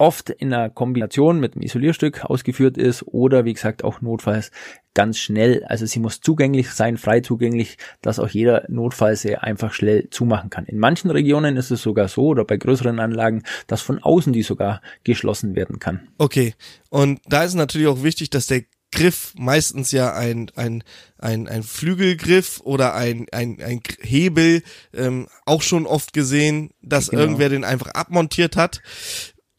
oft 0.00 0.30
in 0.30 0.52
einer 0.52 0.70
Kombination 0.70 1.40
mit 1.40 1.54
einem 1.54 1.62
Isolierstück 1.62 2.24
ausgeführt 2.24 2.78
ist 2.78 3.02
oder 3.06 3.44
wie 3.44 3.52
gesagt 3.52 3.84
auch 3.84 4.00
notfalls 4.00 4.50
ganz 4.94 5.18
schnell. 5.18 5.62
Also 5.64 5.84
sie 5.84 6.00
muss 6.00 6.20
zugänglich 6.22 6.70
sein, 6.70 6.96
frei 6.96 7.20
zugänglich, 7.20 7.76
dass 8.00 8.18
auch 8.18 8.28
jeder 8.28 8.64
Notfall 8.68 9.14
sehr 9.14 9.44
einfach 9.44 9.74
schnell 9.74 10.08
zumachen 10.10 10.48
kann. 10.48 10.64
In 10.64 10.78
manchen 10.78 11.10
Regionen 11.10 11.56
ist 11.58 11.70
es 11.70 11.82
sogar 11.82 12.08
so 12.08 12.28
oder 12.28 12.44
bei 12.46 12.56
größeren 12.56 12.98
Anlagen, 12.98 13.42
dass 13.66 13.82
von 13.82 14.02
außen 14.02 14.32
die 14.32 14.42
sogar 14.42 14.80
geschlossen 15.04 15.54
werden 15.54 15.78
kann. 15.78 16.08
Okay. 16.16 16.54
Und 16.88 17.20
da 17.26 17.44
ist 17.44 17.54
natürlich 17.54 17.86
auch 17.86 18.02
wichtig, 18.02 18.30
dass 18.30 18.46
der 18.46 18.62
Griff 18.92 19.34
meistens 19.36 19.92
ja 19.92 20.14
ein, 20.14 20.50
ein, 20.56 20.82
ein, 21.18 21.46
ein 21.46 21.62
Flügelgriff 21.62 22.60
oder 22.64 22.94
ein, 22.94 23.26
ein, 23.32 23.58
ein 23.62 23.80
Hebel, 24.00 24.62
ähm, 24.94 25.28
auch 25.44 25.62
schon 25.62 25.86
oft 25.86 26.12
gesehen, 26.14 26.70
dass 26.82 27.10
genau. 27.10 27.22
irgendwer 27.22 27.50
den 27.50 27.64
einfach 27.64 27.92
abmontiert 27.92 28.56
hat. 28.56 28.80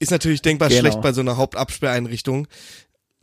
Ist 0.01 0.11
natürlich 0.11 0.41
denkbar 0.41 0.69
genau. 0.69 0.81
schlecht 0.81 1.01
bei 1.01 1.13
so 1.13 1.21
einer 1.21 1.37
Hauptabsperreinrichtung. 1.37 2.47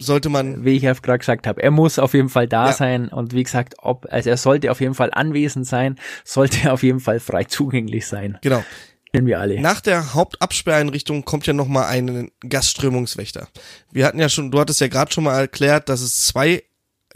Sollte 0.01 0.29
man. 0.29 0.65
Wie 0.65 0.77
ich 0.77 0.85
ja 0.85 0.93
gerade 0.93 1.19
gesagt 1.19 1.49
habe, 1.49 1.61
er 1.61 1.73
muss 1.73 1.99
auf 1.99 2.15
jeden 2.15 2.29
Fall 2.29 2.47
da 2.47 2.67
ja. 2.67 2.73
sein 2.73 3.09
und 3.09 3.33
wie 3.35 3.43
gesagt, 3.43 3.75
ob, 3.79 4.07
also 4.11 4.31
er 4.31 4.37
sollte 4.37 4.71
auf 4.71 4.81
jeden 4.81 4.95
Fall 4.95 5.11
anwesend 5.13 5.67
sein, 5.67 5.97
sollte 6.25 6.73
auf 6.73 6.85
jeden 6.85 7.01
Fall 7.01 7.19
frei 7.19 7.45
zugänglich 7.45 8.07
sein. 8.07 8.39
Genau. 8.43 8.65
Kennen 9.13 9.27
wir 9.27 9.41
alle. 9.41 9.61
Nach 9.61 9.81
der 9.81 10.15
Hauptabsperreinrichtung 10.15 11.25
kommt 11.25 11.49
ja 11.49 11.53
nochmal 11.53 11.87
ein 11.87 12.31
Gasströmungswächter. 12.49 13.49
Wir 13.91 14.07
hatten 14.07 14.21
ja 14.21 14.29
schon, 14.29 14.53
du 14.53 14.61
hattest 14.61 14.81
ja 14.81 14.87
gerade 14.87 15.11
schon 15.11 15.25
mal 15.25 15.37
erklärt, 15.37 15.89
dass 15.89 16.01
es 16.01 16.27
zwei 16.27 16.63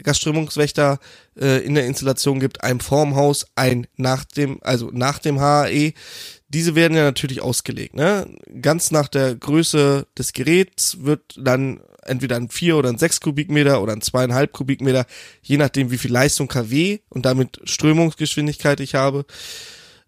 Gasströmungswächter 0.01 0.99
äh, 1.39 1.63
in 1.63 1.75
der 1.75 1.85
Installation 1.85 2.39
gibt, 2.39 2.63
ein 2.63 2.81
vorm 2.81 3.15
Haus, 3.15 3.45
ein 3.55 3.87
nach 3.95 4.25
dem, 4.25 4.59
also 4.61 4.89
nach 4.91 5.19
dem 5.19 5.39
HAE 5.39 5.93
diese 6.53 6.75
werden 6.75 6.95
ja 6.95 7.03
natürlich 7.03 7.41
ausgelegt. 7.41 7.95
Ne? 7.95 8.27
Ganz 8.61 8.91
nach 8.91 9.07
der 9.07 9.35
Größe 9.35 10.07
des 10.17 10.33
Geräts 10.33 10.99
wird 11.01 11.21
dann 11.37 11.81
entweder 12.05 12.35
ein 12.35 12.49
4 12.49 12.77
oder 12.77 12.89
ein 12.89 12.97
6 12.97 13.21
Kubikmeter 13.21 13.81
oder 13.81 13.93
ein 13.93 14.01
2,5 14.01 14.47
Kubikmeter, 14.47 15.05
je 15.41 15.57
nachdem 15.57 15.91
wie 15.91 15.97
viel 15.97 16.11
Leistung 16.11 16.47
kW 16.47 16.99
und 17.09 17.25
damit 17.25 17.59
Strömungsgeschwindigkeit 17.63 18.79
ich 18.79 18.95
habe, 18.95 19.25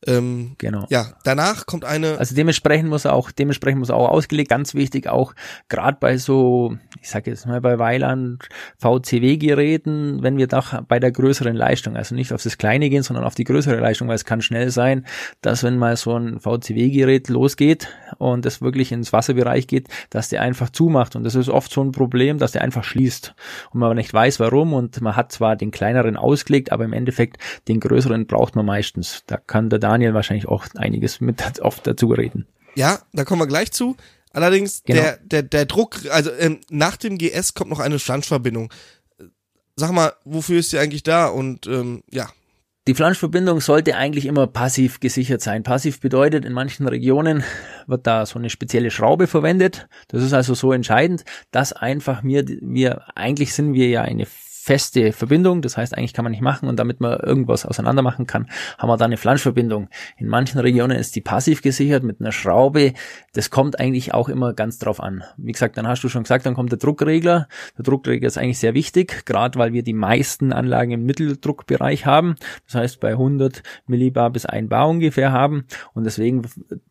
ähm, 0.07 0.55
genau. 0.57 0.85
Ja, 0.89 1.13
danach 1.23 1.65
kommt 1.65 1.85
eine. 1.85 2.17
Also 2.17 2.35
dementsprechend 2.35 2.89
muss 2.89 3.05
auch, 3.05 3.31
dementsprechend 3.31 3.79
muss 3.79 3.89
auch 3.89 4.09
ausgelegt. 4.09 4.49
Ganz 4.49 4.75
wichtig 4.75 5.07
auch, 5.07 5.33
gerade 5.69 5.97
bei 5.99 6.17
so, 6.17 6.77
ich 7.01 7.09
sage 7.09 7.31
jetzt 7.31 7.45
mal 7.47 7.61
bei 7.61 7.79
Weiland 7.79 8.47
VCW-Geräten, 8.77 10.21
wenn 10.21 10.37
wir 10.37 10.47
doch 10.47 10.81
bei 10.83 10.99
der 10.99 11.11
größeren 11.11 11.55
Leistung, 11.55 11.95
also 11.95 12.13
nicht 12.13 12.33
auf 12.33 12.43
das 12.43 12.57
kleine 12.57 12.89
gehen, 12.89 13.03
sondern 13.03 13.25
auf 13.25 13.35
die 13.35 13.43
größere 13.43 13.79
Leistung, 13.79 14.07
weil 14.07 14.15
es 14.15 14.25
kann 14.25 14.41
schnell 14.41 14.69
sein, 14.69 15.05
dass 15.41 15.63
wenn 15.63 15.77
mal 15.77 15.95
so 15.97 16.17
ein 16.17 16.39
VCW-Gerät 16.39 17.29
losgeht 17.29 17.87
und 18.17 18.45
es 18.45 18.61
wirklich 18.61 18.91
ins 18.91 19.11
Wasserbereich 19.13 19.67
geht, 19.67 19.87
dass 20.09 20.29
der 20.29 20.41
einfach 20.41 20.69
zumacht. 20.69 21.15
Und 21.15 21.23
das 21.23 21.35
ist 21.35 21.49
oft 21.49 21.71
so 21.71 21.81
ein 21.81 21.91
Problem, 21.91 22.37
dass 22.37 22.51
der 22.51 22.61
einfach 22.61 22.83
schließt 22.83 23.33
und 23.71 23.79
man 23.79 23.87
aber 23.87 23.95
nicht 23.95 24.13
weiß, 24.13 24.39
warum. 24.39 24.73
Und 24.73 25.01
man 25.01 25.15
hat 25.15 25.31
zwar 25.31 25.55
den 25.55 25.71
kleineren 25.71 26.17
ausgelegt, 26.17 26.71
aber 26.71 26.85
im 26.85 26.93
Endeffekt 26.93 27.37
den 27.67 27.79
größeren 27.79 28.27
braucht 28.27 28.55
man 28.55 28.65
meistens. 28.65 29.23
Da 29.25 29.37
kann 29.37 29.69
der 29.69 29.79
Daniel 29.85 30.15
wahrscheinlich 30.15 30.47
auch 30.47 30.65
einiges 30.75 31.21
mit 31.21 31.43
oft 31.61 31.85
dazu 31.85 32.07
reden. 32.07 32.47
Ja, 32.73 32.99
da 33.13 33.23
kommen 33.23 33.41
wir 33.41 33.47
gleich 33.47 33.71
zu. 33.71 33.95
Allerdings, 34.33 34.81
genau. 34.83 35.01
der, 35.01 35.17
der, 35.17 35.43
der 35.43 35.65
Druck, 35.65 35.99
also 36.09 36.31
ähm, 36.31 36.59
nach 36.69 36.97
dem 36.97 37.17
GS 37.17 37.53
kommt 37.53 37.69
noch 37.69 37.79
eine 37.79 37.99
Flanschverbindung. 37.99 38.73
Sag 39.75 39.91
mal, 39.91 40.13
wofür 40.25 40.59
ist 40.59 40.73
die 40.73 40.79
eigentlich 40.79 41.03
da? 41.03 41.27
Und 41.27 41.67
ähm, 41.67 42.03
ja. 42.09 42.27
Die 42.87 42.95
Flanschverbindung 42.95 43.61
sollte 43.61 43.95
eigentlich 43.95 44.25
immer 44.25 44.47
passiv 44.47 44.99
gesichert 44.99 45.41
sein. 45.41 45.63
Passiv 45.63 45.99
bedeutet, 46.01 46.45
in 46.45 46.53
manchen 46.53 46.87
Regionen 46.87 47.43
wird 47.87 48.05
da 48.05 48.25
so 48.25 48.37
eine 48.39 48.49
spezielle 48.49 48.91
Schraube 48.91 49.27
verwendet. 49.27 49.87
Das 50.07 50.21
ist 50.21 50.33
also 50.33 50.53
so 50.53 50.71
entscheidend, 50.71 51.23
dass 51.51 51.73
einfach 51.73 52.21
mir, 52.23 52.45
wir, 52.45 53.03
eigentlich 53.15 53.53
sind 53.53 53.73
wir 53.73 53.87
ja 53.87 54.01
eine 54.01 54.25
feste 54.65 55.11
Verbindung, 55.11 55.61
das 55.61 55.77
heißt 55.77 55.95
eigentlich 55.95 56.13
kann 56.13 56.25
man 56.25 56.31
nicht 56.31 56.41
machen 56.41 56.67
und 56.67 56.79
damit 56.79 56.99
man 56.99 57.19
irgendwas 57.19 57.67
auseinander 57.67 58.01
machen 58.01 58.25
kann, 58.25 58.47
haben 58.79 58.89
wir 58.89 58.97
da 58.97 59.05
eine 59.05 59.17
Flanschverbindung. 59.17 59.89
In 60.17 60.27
manchen 60.27 60.59
Regionen 60.59 60.97
ist 60.97 61.15
die 61.15 61.21
passiv 61.21 61.61
gesichert 61.61 62.01
mit 62.03 62.19
einer 62.19 62.31
Schraube. 62.31 62.93
Das 63.33 63.51
kommt 63.51 63.79
eigentlich 63.79 64.15
auch 64.15 64.27
immer 64.27 64.53
ganz 64.53 64.79
drauf 64.79 64.99
an. 64.99 65.23
Wie 65.37 65.51
gesagt, 65.51 65.77
dann 65.77 65.87
hast 65.87 66.03
du 66.03 66.09
schon 66.09 66.23
gesagt, 66.23 66.47
dann 66.47 66.55
kommt 66.55 66.71
der 66.71 66.79
Druckregler. 66.79 67.47
Der 67.77 67.83
Druckregler 67.83 68.25
ist 68.25 68.39
eigentlich 68.39 68.57
sehr 68.57 68.73
wichtig, 68.73 69.27
gerade 69.27 69.59
weil 69.59 69.71
wir 69.71 69.83
die 69.83 69.93
meisten 69.93 70.51
Anlagen 70.51 70.89
im 70.89 71.05
Mitteldruckbereich 71.05 72.07
haben. 72.07 72.33
Das 72.65 72.73
heißt 72.73 72.99
bei 72.99 73.11
100 73.11 73.61
Millibar 73.85 74.31
bis 74.31 74.47
1 74.47 74.67
Bar 74.67 74.89
ungefähr 74.89 75.31
haben 75.31 75.65
und 75.93 76.05
deswegen 76.05 76.41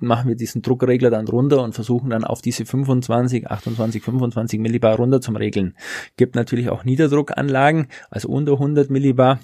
machen 0.01 0.29
wir 0.29 0.37
diesen 0.37 0.63
Druckregler 0.63 1.11
dann 1.11 1.27
runter 1.27 1.61
und 1.61 1.75
versuchen 1.75 2.11
dann 2.11 2.23
auf 2.23 2.41
diese 2.41 2.67
25, 2.67 3.51
28, 3.51 4.01
25 4.01 4.61
Millibar 4.61 4.95
runter 4.95 5.21
zum 5.21 5.35
Regeln. 5.35 5.75
Gibt 6.17 6.37
natürlich 6.37 6.71
auch 6.71 6.85
Niederdruckanlagen, 6.85 7.64
also 8.11 8.29
unter 8.29 8.53
100 8.53 8.91
Millibar 8.91 9.41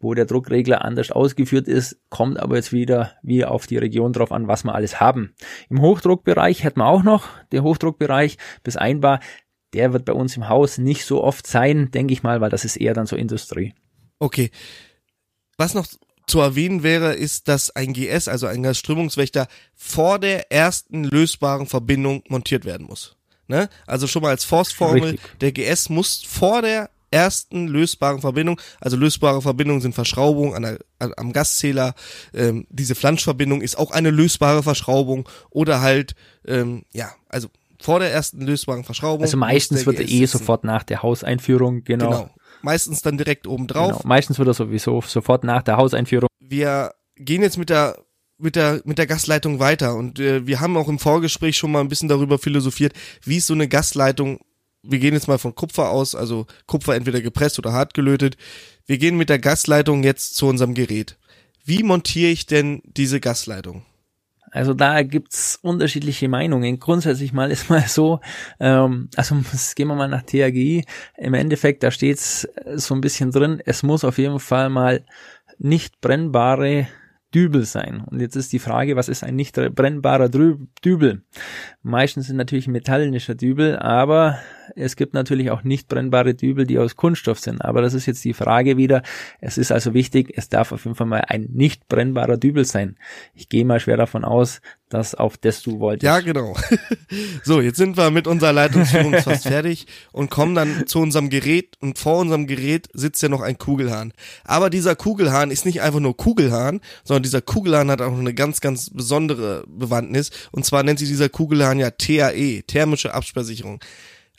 wo 0.00 0.14
der 0.14 0.24
Druckregler 0.24 0.82
anders 0.84 1.10
ausgeführt 1.10 1.68
ist, 1.68 1.98
kommt 2.08 2.40
aber 2.40 2.56
jetzt 2.56 2.72
wieder 2.72 3.12
wie 3.22 3.44
auf 3.44 3.66
die 3.66 3.76
Region 3.76 4.12
drauf 4.12 4.32
an, 4.32 4.48
was 4.48 4.64
wir 4.64 4.74
alles 4.74 4.98
haben. 4.98 5.34
Im 5.68 5.82
Hochdruckbereich 5.82 6.64
hätten 6.64 6.80
wir 6.80 6.86
auch 6.86 7.02
noch, 7.02 7.28
der 7.52 7.62
Hochdruckbereich 7.62 8.38
bis 8.62 8.76
einbar, 8.76 9.20
der 9.74 9.92
wird 9.92 10.06
bei 10.06 10.14
uns 10.14 10.36
im 10.36 10.48
Haus 10.48 10.78
nicht 10.78 11.04
so 11.04 11.22
oft 11.22 11.46
sein, 11.46 11.90
denke 11.90 12.12
ich 12.12 12.22
mal, 12.22 12.40
weil 12.40 12.50
das 12.50 12.64
ist 12.64 12.76
eher 12.76 12.94
dann 12.94 13.06
so 13.06 13.14
Industrie. 13.14 13.74
Okay. 14.18 14.50
Was 15.58 15.74
noch 15.74 15.86
zu 16.26 16.40
erwähnen 16.40 16.82
wäre, 16.82 17.12
ist, 17.12 17.48
dass 17.48 17.74
ein 17.76 17.92
GS, 17.92 18.26
also 18.28 18.46
ein 18.46 18.62
Gasströmungswächter, 18.62 19.48
vor 19.74 20.18
der 20.18 20.50
ersten 20.50 21.04
lösbaren 21.04 21.66
Verbindung 21.66 22.22
montiert 22.28 22.64
werden 22.64 22.86
muss. 22.86 23.16
Ne? 23.48 23.68
Also 23.86 24.06
schon 24.06 24.22
mal 24.22 24.30
als 24.30 24.44
Forstformel, 24.44 25.18
der 25.40 25.52
GS 25.52 25.90
muss 25.90 26.22
vor 26.22 26.62
der 26.62 26.88
ersten 27.10 27.66
lösbaren 27.68 28.20
Verbindung, 28.20 28.60
also 28.80 28.96
lösbare 28.96 29.42
Verbindungen 29.42 29.80
sind 29.80 29.94
Verschraubung 29.94 30.54
an 30.54 30.62
der, 30.62 30.78
an, 30.98 31.12
am 31.16 31.32
Gaszähler, 31.32 31.94
ähm, 32.34 32.66
diese 32.70 32.94
Flanschverbindung 32.94 33.62
ist 33.62 33.76
auch 33.76 33.90
eine 33.90 34.10
lösbare 34.10 34.62
Verschraubung 34.62 35.28
oder 35.50 35.80
halt, 35.80 36.14
ähm, 36.46 36.84
ja, 36.92 37.12
also 37.28 37.48
vor 37.80 37.98
der 37.98 38.12
ersten 38.12 38.42
lösbaren 38.42 38.84
Verschraubung. 38.84 39.22
Also 39.22 39.36
meistens 39.36 39.86
wird 39.86 39.98
er 39.98 40.08
eh 40.08 40.26
sofort 40.26 40.64
nach 40.64 40.82
der 40.82 41.02
Hauseinführung, 41.02 41.82
genau. 41.84 42.10
genau. 42.10 42.30
Meistens 42.62 43.00
dann 43.00 43.16
direkt 43.16 43.46
oben 43.46 43.66
drauf. 43.66 43.92
Genau. 43.92 44.08
Meistens 44.08 44.38
wird 44.38 44.48
er 44.48 44.54
sowieso 44.54 45.00
sofort 45.00 45.44
nach 45.44 45.62
der 45.62 45.78
Hauseinführung. 45.78 46.28
Wir 46.40 46.92
gehen 47.16 47.42
jetzt 47.42 47.56
mit 47.56 47.70
der 47.70 47.98
mit 48.36 48.56
der 48.56 48.80
mit 48.84 48.98
der 48.98 49.06
Gasleitung 49.06 49.60
weiter 49.60 49.94
und 49.94 50.18
äh, 50.18 50.46
wir 50.46 50.60
haben 50.60 50.76
auch 50.76 50.88
im 50.88 50.98
Vorgespräch 50.98 51.56
schon 51.56 51.72
mal 51.72 51.80
ein 51.80 51.88
bisschen 51.88 52.08
darüber 52.08 52.38
philosophiert, 52.38 52.94
wie 53.24 53.36
ist 53.38 53.46
so 53.46 53.54
eine 53.54 53.68
Gasleitung 53.68 54.40
wir 54.82 54.98
gehen 54.98 55.14
jetzt 55.14 55.28
mal 55.28 55.38
von 55.38 55.54
Kupfer 55.54 55.90
aus, 55.90 56.14
also 56.14 56.46
Kupfer 56.66 56.94
entweder 56.94 57.20
gepresst 57.20 57.58
oder 57.58 57.72
hart 57.72 57.94
gelötet. 57.94 58.36
Wir 58.86 58.98
gehen 58.98 59.16
mit 59.16 59.28
der 59.28 59.38
Gasleitung 59.38 60.02
jetzt 60.02 60.34
zu 60.34 60.46
unserem 60.46 60.74
Gerät. 60.74 61.16
Wie 61.64 61.82
montiere 61.82 62.30
ich 62.30 62.46
denn 62.46 62.82
diese 62.84 63.20
Gasleitung? 63.20 63.84
Also 64.52 64.74
da 64.74 65.02
gibt's 65.02 65.58
unterschiedliche 65.62 66.28
Meinungen. 66.28 66.80
Grundsätzlich 66.80 67.32
mal 67.32 67.50
ist 67.50 67.70
mal 67.70 67.86
so, 67.86 68.20
ähm, 68.58 69.08
also 69.16 69.36
gehen 69.76 69.88
wir 69.88 69.94
mal 69.94 70.08
nach 70.08 70.22
THGI. 70.22 70.84
Im 71.16 71.34
Endeffekt, 71.34 71.82
da 71.82 71.90
steht's 71.90 72.48
so 72.74 72.94
ein 72.94 73.00
bisschen 73.00 73.30
drin, 73.30 73.62
es 73.64 73.82
muss 73.82 74.04
auf 74.04 74.18
jeden 74.18 74.40
Fall 74.40 74.70
mal 74.70 75.04
nicht 75.58 76.00
brennbare 76.00 76.88
Dübel 77.34 77.64
sein. 77.64 78.02
Und 78.04 78.20
jetzt 78.20 78.36
ist 78.36 78.52
die 78.52 78.58
Frage, 78.58 78.96
was 78.96 79.08
ist 79.08 79.22
ein 79.22 79.36
nicht 79.36 79.54
brennbarer 79.54 80.28
Dübel? 80.28 81.22
Meistens 81.82 82.26
sind 82.26 82.36
natürlich 82.36 82.68
metallischer 82.68 83.34
Dübel, 83.34 83.78
aber 83.78 84.38
es 84.76 84.96
gibt 84.96 85.14
natürlich 85.14 85.50
auch 85.50 85.62
nicht 85.62 85.88
brennbare 85.88 86.34
Dübel, 86.34 86.66
die 86.66 86.78
aus 86.78 86.96
Kunststoff 86.96 87.38
sind. 87.38 87.64
Aber 87.64 87.82
das 87.82 87.94
ist 87.94 88.06
jetzt 88.06 88.24
die 88.24 88.34
Frage 88.34 88.76
wieder. 88.76 89.02
Es 89.40 89.58
ist 89.58 89.72
also 89.72 89.94
wichtig, 89.94 90.32
es 90.36 90.48
darf 90.48 90.72
auf 90.72 90.84
jeden 90.84 90.96
Fall 90.96 91.06
mal 91.06 91.24
ein 91.26 91.48
nicht 91.52 91.88
brennbarer 91.88 92.36
Dübel 92.36 92.64
sein. 92.64 92.96
Ich 93.34 93.48
gehe 93.48 93.64
mal 93.64 93.80
schwer 93.80 93.96
davon 93.96 94.24
aus, 94.24 94.60
dass 94.90 95.14
auf 95.14 95.38
das 95.38 95.62
du 95.62 95.78
wolltest. 95.78 96.02
Ja, 96.02 96.20
genau. 96.20 96.54
so, 97.44 97.60
jetzt 97.60 97.78
sind 97.78 97.96
wir 97.96 98.10
mit 98.10 98.26
unserer 98.26 98.52
Leitungsführung 98.52 99.14
fast 99.22 99.44
fertig 99.44 99.86
und 100.12 100.30
kommen 100.30 100.54
dann 100.54 100.86
zu 100.86 100.98
unserem 100.98 101.30
Gerät 101.30 101.76
und 101.80 101.98
vor 101.98 102.18
unserem 102.18 102.46
Gerät 102.46 102.88
sitzt 102.92 103.22
ja 103.22 103.28
noch 103.28 103.40
ein 103.40 103.56
Kugelhahn. 103.56 104.12
Aber 104.44 104.68
dieser 104.68 104.96
Kugelhahn 104.96 105.50
ist 105.50 105.64
nicht 105.64 105.80
einfach 105.80 106.00
nur 106.00 106.16
Kugelhahn, 106.16 106.80
sondern 107.04 107.22
dieser 107.22 107.40
Kugelhahn 107.40 107.90
hat 107.90 108.02
auch 108.02 108.12
eine 108.12 108.34
ganz, 108.34 108.60
ganz 108.60 108.90
besondere 108.90 109.64
Bewandtnis. 109.68 110.30
Und 110.50 110.66
zwar 110.66 110.82
nennt 110.82 110.98
sich 110.98 111.08
dieser 111.08 111.28
Kugelhahn 111.28 111.78
ja 111.78 111.90
TAE, 111.90 112.62
thermische 112.66 113.14
Absperrsicherung. 113.14 113.80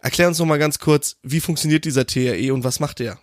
Erklär 0.02 0.28
uns 0.28 0.40
noch 0.40 0.46
mal 0.46 0.60
ganz 0.60 0.80
kurz, 0.80 1.16
wie 1.24 1.40
funktioniert 1.40 1.86
dieser 1.86 2.06
TAE 2.06 2.52
und 2.52 2.64
was 2.64 2.80
macht 2.80 3.00
der? 3.00 3.20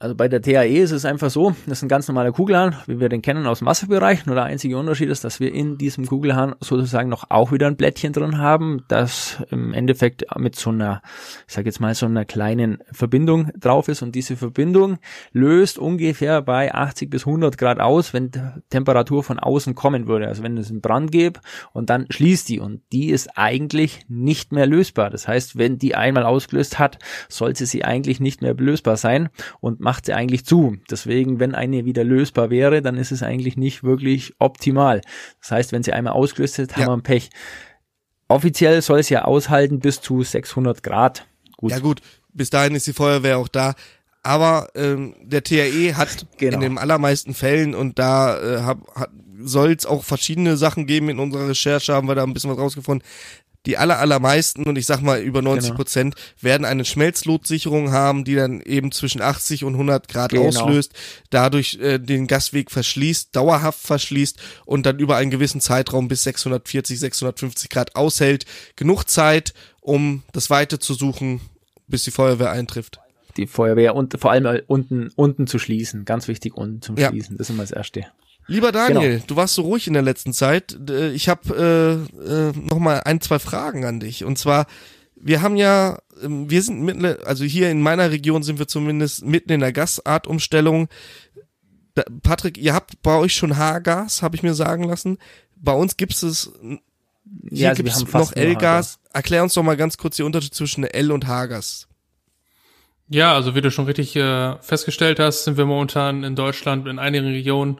Also 0.00 0.14
bei 0.14 0.28
der 0.28 0.40
TAE 0.40 0.78
ist 0.78 0.92
es 0.92 1.04
einfach 1.04 1.28
so, 1.28 1.56
das 1.66 1.78
ist 1.78 1.82
ein 1.82 1.88
ganz 1.88 2.06
normaler 2.06 2.30
Kugelhahn, 2.30 2.76
wie 2.86 3.00
wir 3.00 3.08
den 3.08 3.20
kennen 3.20 3.48
aus 3.48 3.58
dem 3.58 3.66
Wasserbereich. 3.66 4.26
Nur 4.26 4.36
der 4.36 4.44
einzige 4.44 4.78
Unterschied 4.78 5.08
ist, 5.08 5.24
dass 5.24 5.40
wir 5.40 5.52
in 5.52 5.76
diesem 5.76 6.06
Kugelhahn 6.06 6.54
sozusagen 6.60 7.08
noch 7.08 7.30
auch 7.30 7.50
wieder 7.50 7.66
ein 7.66 7.76
Blättchen 7.76 8.12
drin 8.12 8.38
haben, 8.38 8.84
das 8.86 9.42
im 9.50 9.74
Endeffekt 9.74 10.24
mit 10.38 10.54
so 10.54 10.70
einer, 10.70 11.02
ich 11.48 11.54
sage 11.54 11.66
jetzt 11.66 11.80
mal 11.80 11.96
so 11.96 12.06
einer 12.06 12.24
kleinen 12.24 12.78
Verbindung 12.92 13.50
drauf 13.58 13.88
ist. 13.88 14.02
Und 14.02 14.14
diese 14.14 14.36
Verbindung 14.36 14.98
löst 15.32 15.80
ungefähr 15.80 16.42
bei 16.42 16.72
80 16.72 17.10
bis 17.10 17.26
100 17.26 17.58
Grad 17.58 17.80
aus, 17.80 18.14
wenn 18.14 18.30
Temperatur 18.70 19.24
von 19.24 19.40
außen 19.40 19.74
kommen 19.74 20.06
würde. 20.06 20.28
Also 20.28 20.44
wenn 20.44 20.56
es 20.58 20.70
einen 20.70 20.80
Brand 20.80 21.10
gibt 21.10 21.40
und 21.72 21.90
dann 21.90 22.06
schließt 22.08 22.48
die 22.48 22.60
und 22.60 22.82
die 22.92 23.10
ist 23.10 23.36
eigentlich 23.36 24.02
nicht 24.06 24.52
mehr 24.52 24.68
lösbar. 24.68 25.10
Das 25.10 25.26
heißt, 25.26 25.58
wenn 25.58 25.76
die 25.76 25.96
einmal 25.96 26.22
ausgelöst 26.22 26.78
hat, 26.78 27.00
sollte 27.28 27.66
sie 27.66 27.84
eigentlich 27.84 28.20
nicht 28.20 28.42
mehr 28.42 28.54
lösbar 28.54 28.96
sein 28.96 29.30
und 29.58 29.87
macht 29.88 30.04
sie 30.04 30.12
eigentlich 30.12 30.44
zu. 30.44 30.76
Deswegen, 30.90 31.40
wenn 31.40 31.54
eine 31.54 31.86
wieder 31.86 32.04
lösbar 32.04 32.50
wäre, 32.50 32.82
dann 32.82 32.98
ist 32.98 33.10
es 33.10 33.22
eigentlich 33.22 33.56
nicht 33.56 33.84
wirklich 33.84 34.34
optimal. 34.38 35.00
Das 35.40 35.50
heißt, 35.50 35.72
wenn 35.72 35.82
sie 35.82 35.94
einmal 35.94 36.12
ausgelöst 36.12 36.58
ist, 36.58 36.76
haben 36.76 36.82
ja. 36.82 36.88
wir 36.88 36.92
ein 36.92 37.02
Pech. 37.02 37.30
Offiziell 38.28 38.82
soll 38.82 38.98
es 38.98 39.08
ja 39.08 39.24
aushalten 39.24 39.80
bis 39.80 40.02
zu 40.02 40.22
600 40.22 40.82
Grad. 40.82 41.26
Gut. 41.56 41.70
Ja 41.70 41.78
gut, 41.78 42.02
bis 42.34 42.50
dahin 42.50 42.74
ist 42.74 42.86
die 42.86 42.92
Feuerwehr 42.92 43.38
auch 43.38 43.48
da. 43.48 43.76
Aber 44.22 44.68
ähm, 44.74 45.14
der 45.22 45.42
TRE 45.42 45.96
hat 45.96 46.26
genau. 46.36 46.56
in 46.56 46.60
den 46.60 46.76
allermeisten 46.76 47.32
Fällen 47.32 47.74
und 47.74 47.98
da 47.98 48.72
äh, 48.72 48.74
soll 49.40 49.72
es 49.72 49.86
auch 49.86 50.04
verschiedene 50.04 50.58
Sachen 50.58 50.84
geben 50.84 51.08
in 51.08 51.18
unserer 51.18 51.48
Recherche, 51.48 51.94
haben 51.94 52.08
wir 52.08 52.14
da 52.14 52.24
ein 52.24 52.34
bisschen 52.34 52.50
was 52.50 52.58
rausgefunden 52.58 53.08
die 53.68 53.76
aller, 53.76 53.98
allermeisten, 53.98 54.62
und 54.62 54.78
ich 54.78 54.86
sag 54.86 55.02
mal 55.02 55.20
über 55.20 55.42
90 55.42 55.68
genau. 55.68 55.76
Prozent, 55.76 56.14
genau. 56.14 56.26
werden 56.40 56.64
eine 56.64 56.86
Schmelzlotsicherung 56.86 57.92
haben, 57.92 58.24
die 58.24 58.34
dann 58.34 58.62
eben 58.62 58.92
zwischen 58.92 59.20
80 59.20 59.62
und 59.64 59.74
100 59.74 60.08
Grad 60.08 60.30
genau. 60.30 60.46
auslöst, 60.46 60.94
dadurch 61.28 61.78
äh, 61.82 61.98
den 61.98 62.26
Gasweg 62.26 62.70
verschließt, 62.70 63.36
dauerhaft 63.36 63.80
verschließt 63.86 64.38
und 64.64 64.86
dann 64.86 64.98
über 64.98 65.16
einen 65.16 65.30
gewissen 65.30 65.60
Zeitraum 65.60 66.08
bis 66.08 66.22
640, 66.22 66.98
650 66.98 67.68
Grad 67.68 67.94
aushält. 67.94 68.46
Genug 68.74 69.04
Zeit, 69.04 69.52
um 69.82 70.22
das 70.32 70.48
Weite 70.48 70.78
zu 70.78 70.94
suchen, 70.94 71.42
bis 71.88 72.04
die 72.04 72.10
Feuerwehr 72.10 72.50
eintrifft. 72.50 73.00
Die 73.36 73.46
Feuerwehr 73.46 73.94
und 73.94 74.18
vor 74.18 74.30
allem 74.30 74.62
unten, 74.66 75.10
unten 75.14 75.46
zu 75.46 75.58
schließen. 75.58 76.06
Ganz 76.06 76.26
wichtig, 76.26 76.56
unten 76.56 76.80
zum 76.80 76.96
Schließen. 76.96 77.34
Ja. 77.34 77.38
Das 77.38 77.48
ist 77.48 77.50
immer 77.50 77.64
das 77.64 77.72
Erste. 77.72 78.06
Lieber 78.50 78.72
Daniel, 78.72 79.16
genau. 79.16 79.24
du 79.26 79.36
warst 79.36 79.54
so 79.54 79.62
ruhig 79.62 79.86
in 79.86 79.92
der 79.92 80.02
letzten 80.02 80.32
Zeit. 80.32 80.76
Ich 81.12 81.28
habe 81.28 82.08
äh, 82.18 82.48
äh, 82.48 82.52
noch 82.56 82.78
mal 82.78 83.02
ein, 83.04 83.20
zwei 83.20 83.38
Fragen 83.38 83.84
an 83.84 84.00
dich. 84.00 84.24
Und 84.24 84.38
zwar, 84.38 84.66
wir 85.14 85.42
haben 85.42 85.56
ja, 85.56 85.98
ähm, 86.22 86.48
wir 86.48 86.62
sind 86.62 86.80
mitten, 86.80 87.04
also 87.04 87.44
hier 87.44 87.70
in 87.70 87.82
meiner 87.82 88.10
Region 88.10 88.42
sind 88.42 88.58
wir 88.58 88.66
zumindest 88.66 89.22
mitten 89.22 89.52
in 89.52 89.60
der 89.60 89.74
Gasartumstellung. 89.74 90.88
Patrick, 92.22 92.56
ihr 92.56 92.72
habt 92.72 93.02
bei 93.02 93.16
euch 93.16 93.34
schon 93.34 93.58
Haargas, 93.58 94.22
habe 94.22 94.34
ich 94.34 94.42
mir 94.42 94.54
sagen 94.54 94.84
lassen. 94.84 95.18
Bei 95.56 95.72
uns 95.72 95.98
gibt 95.98 96.14
es 96.22 96.50
hier 96.62 96.78
ja, 97.50 97.68
also 97.70 97.82
gibt's 97.82 98.12
noch 98.12 98.32
L-Gas. 98.34 98.98
Erklär 99.12 99.42
uns 99.42 99.52
doch 99.52 99.62
mal 99.62 99.76
ganz 99.76 99.98
kurz 99.98 100.16
die 100.16 100.22
Unterschiede 100.22 100.54
zwischen 100.54 100.84
L 100.84 101.12
und 101.12 101.26
H-Gas. 101.26 101.86
Ja, 103.10 103.34
also 103.34 103.54
wie 103.54 103.60
du 103.60 103.70
schon 103.70 103.84
richtig 103.84 104.16
äh, 104.16 104.56
festgestellt 104.60 105.18
hast, 105.18 105.44
sind 105.44 105.58
wir 105.58 105.66
momentan 105.66 106.24
in 106.24 106.34
Deutschland 106.34 106.86
in 106.88 106.98
einigen 106.98 107.26
Regionen 107.26 107.78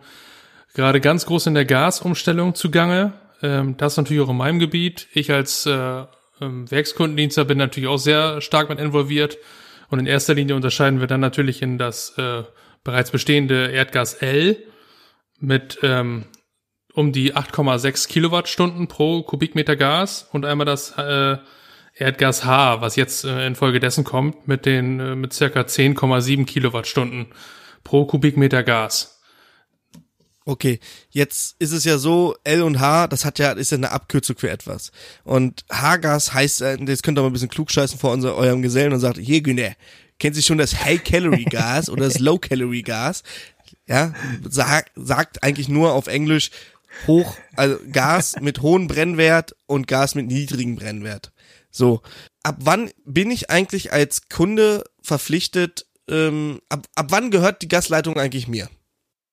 gerade 0.74 1.00
ganz 1.00 1.26
groß 1.26 1.46
in 1.46 1.54
der 1.54 1.64
Gasumstellung 1.64 2.54
zugange. 2.54 3.12
Ähm, 3.42 3.76
das 3.76 3.96
natürlich 3.96 4.22
auch 4.22 4.30
in 4.30 4.36
meinem 4.36 4.58
Gebiet. 4.58 5.08
Ich 5.12 5.32
als 5.32 5.66
äh, 5.66 6.04
ähm, 6.40 6.70
Werkskundendienster 6.70 7.44
bin 7.44 7.58
natürlich 7.58 7.88
auch 7.88 7.98
sehr 7.98 8.40
stark 8.40 8.68
mit 8.68 8.78
involviert. 8.78 9.38
Und 9.90 9.98
in 9.98 10.06
erster 10.06 10.34
Linie 10.34 10.56
unterscheiden 10.56 11.00
wir 11.00 11.06
dann 11.06 11.20
natürlich 11.20 11.62
in 11.62 11.78
das 11.78 12.16
äh, 12.18 12.42
bereits 12.84 13.10
bestehende 13.10 13.70
Erdgas 13.70 14.14
L 14.14 14.56
mit 15.40 15.78
ähm, 15.82 16.24
um 16.94 17.12
die 17.12 17.34
8,6 17.34 18.08
Kilowattstunden 18.08 18.88
pro 18.88 19.22
Kubikmeter 19.22 19.76
Gas 19.76 20.28
und 20.32 20.44
einmal 20.44 20.66
das 20.66 20.96
äh, 20.98 21.36
Erdgas 21.94 22.44
H, 22.44 22.80
was 22.80 22.96
jetzt 22.96 23.24
äh, 23.24 23.46
infolgedessen 23.46 24.04
kommt, 24.04 24.46
mit 24.48 24.66
den 24.66 25.00
äh, 25.00 25.14
mit 25.14 25.32
circa 25.32 25.60
10,7 25.60 26.44
Kilowattstunden 26.44 27.26
pro 27.84 28.04
Kubikmeter 28.04 28.62
Gas. 28.62 29.17
Okay, 30.48 30.80
jetzt 31.10 31.56
ist 31.58 31.72
es 31.72 31.84
ja 31.84 31.98
so, 31.98 32.34
L 32.42 32.62
und 32.62 32.80
H, 32.80 33.08
das 33.08 33.26
hat 33.26 33.38
ja, 33.38 33.52
ist 33.52 33.70
ja 33.70 33.76
eine 33.76 33.92
Abkürzung 33.92 34.38
für 34.38 34.48
etwas. 34.48 34.92
Und 35.22 35.66
H-Gas 35.70 36.32
heißt, 36.32 36.62
äh, 36.62 36.78
jetzt 36.86 37.02
könnt 37.02 37.18
ihr 37.18 37.20
mal 37.20 37.26
ein 37.26 37.34
bisschen 37.34 37.50
klugscheißen 37.50 37.98
vor 37.98 38.12
unser, 38.12 38.34
eurem 38.34 38.62
Gesellen 38.62 38.94
und 38.94 39.00
sagt, 39.00 39.18
hier, 39.18 39.42
Güne, 39.42 39.76
kennt 40.18 40.36
sich 40.36 40.46
schon 40.46 40.56
das 40.56 40.82
High-Calorie-Gas 40.86 41.90
oder 41.90 42.04
das 42.04 42.18
Low-Calorie-Gas. 42.18 43.24
Ja, 43.86 44.14
sag, 44.48 44.90
sagt 44.94 45.42
eigentlich 45.42 45.68
nur 45.68 45.92
auf 45.92 46.06
Englisch 46.06 46.50
hoch, 47.06 47.36
also 47.54 47.76
Gas 47.92 48.40
mit 48.40 48.62
hohem 48.62 48.86
Brennwert 48.86 49.54
und 49.66 49.86
Gas 49.86 50.14
mit 50.14 50.28
niedrigem 50.28 50.76
Brennwert. 50.76 51.30
So, 51.70 52.00
ab 52.42 52.56
wann 52.60 52.90
bin 53.04 53.30
ich 53.30 53.50
eigentlich 53.50 53.92
als 53.92 54.30
Kunde 54.30 54.84
verpflichtet, 55.02 55.84
ähm, 56.08 56.62
ab, 56.70 56.86
ab 56.94 57.08
wann 57.10 57.30
gehört 57.30 57.60
die 57.60 57.68
Gasleitung 57.68 58.16
eigentlich 58.16 58.48
mir? 58.48 58.70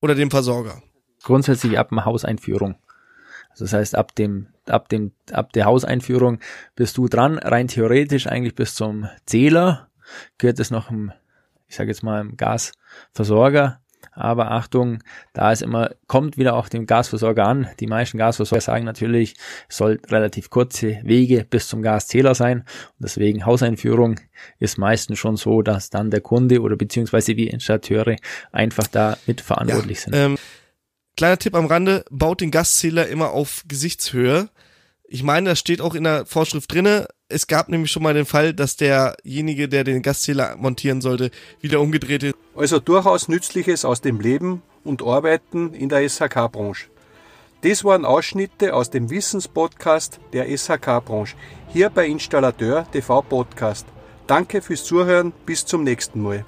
Oder 0.01 0.13
dem 0.13 0.29
Versorger? 0.29 0.83
Grundsätzlich 1.25 1.77
ab 1.77 1.89
der 1.91 2.05
Hauseinführung. 2.05 2.75
Also 3.49 3.65
das 3.65 3.73
heißt, 3.73 3.95
ab 3.95 4.15
dem, 4.15 4.47
ab 4.67 4.87
dem, 4.87 5.11
ab 5.31 5.51
der 5.51 5.65
Hauseinführung 5.65 6.39
bist 6.75 6.97
du 6.97 7.07
dran, 7.07 7.37
rein 7.37 7.67
theoretisch 7.67 8.27
eigentlich 8.27 8.55
bis 8.55 8.75
zum 8.75 9.09
Zähler 9.25 9.89
gehört 10.37 10.59
es 10.59 10.71
noch 10.71 10.89
im, 10.89 11.11
ich 11.67 11.75
sage 11.75 11.89
jetzt 11.89 12.03
mal, 12.03 12.21
im 12.21 12.37
Gasversorger 12.37 13.81
aber 14.15 14.51
Achtung, 14.51 14.99
da 15.33 15.51
ist 15.51 15.61
immer, 15.61 15.91
kommt 16.07 16.37
wieder 16.37 16.55
auch 16.55 16.69
dem 16.69 16.85
Gasversorger 16.85 17.45
an. 17.45 17.67
Die 17.79 17.87
meisten 17.87 18.17
Gasversorger 18.17 18.61
sagen 18.61 18.85
natürlich, 18.85 19.35
es 19.67 19.77
soll 19.77 19.99
relativ 20.07 20.49
kurze 20.49 20.99
Wege 21.03 21.45
bis 21.49 21.67
zum 21.67 21.81
Gaszähler 21.81 22.33
sein. 22.33 22.59
Und 22.59 23.03
deswegen 23.03 23.45
Hauseinführung 23.45 24.19
ist 24.59 24.77
meistens 24.77 25.19
schon 25.19 25.35
so, 25.35 25.61
dass 25.61 25.89
dann 25.89 26.11
der 26.11 26.21
Kunde 26.21 26.61
oder 26.61 26.77
beziehungsweise 26.77 27.35
die 27.35 27.47
Installateure 27.47 28.15
einfach 28.51 28.87
da 28.87 29.17
mitverantwortlich 29.27 29.97
ja, 29.97 30.03
sind. 30.03 30.15
Ähm, 30.15 30.37
kleiner 31.15 31.37
Tipp 31.37 31.55
am 31.55 31.65
Rande, 31.65 32.05
baut 32.09 32.41
den 32.41 32.51
Gaszähler 32.51 33.07
immer 33.07 33.31
auf 33.31 33.63
Gesichtshöhe. 33.67 34.49
Ich 35.07 35.23
meine, 35.23 35.49
das 35.49 35.59
steht 35.59 35.81
auch 35.81 35.95
in 35.95 36.03
der 36.03 36.25
Vorschrift 36.25 36.73
drinne. 36.73 37.07
Es 37.29 37.47
gab 37.47 37.69
nämlich 37.69 37.91
schon 37.91 38.03
mal 38.03 38.13
den 38.13 38.25
Fall, 38.25 38.53
dass 38.53 38.75
derjenige, 38.75 39.67
der 39.67 39.83
den 39.83 40.01
Gaszähler 40.01 40.55
montieren 40.57 41.01
sollte, 41.01 41.31
wieder 41.61 41.79
umgedreht 41.81 42.23
ist. 42.23 42.35
Also 42.55 42.79
durchaus 42.79 43.27
Nützliches 43.27 43.85
aus 43.85 44.01
dem 44.01 44.19
Leben 44.19 44.61
und 44.83 45.03
Arbeiten 45.03 45.73
in 45.73 45.89
der 45.89 46.07
SHK-Branche. 46.07 46.87
Das 47.61 47.83
waren 47.83 48.05
Ausschnitte 48.05 48.73
aus 48.75 48.91
dem 48.91 49.09
Wissenspodcast 49.09 50.19
der 50.33 50.45
SHK-Branche, 50.55 51.35
hier 51.69 51.89
bei 51.89 52.05
Installateur 52.05 52.85
TV 52.91 53.21
Podcast. 53.23 53.87
Danke 54.27 54.61
fürs 54.61 54.83
Zuhören, 54.83 55.33
bis 55.45 55.65
zum 55.65 55.83
nächsten 55.83 56.21
Mal. 56.21 56.45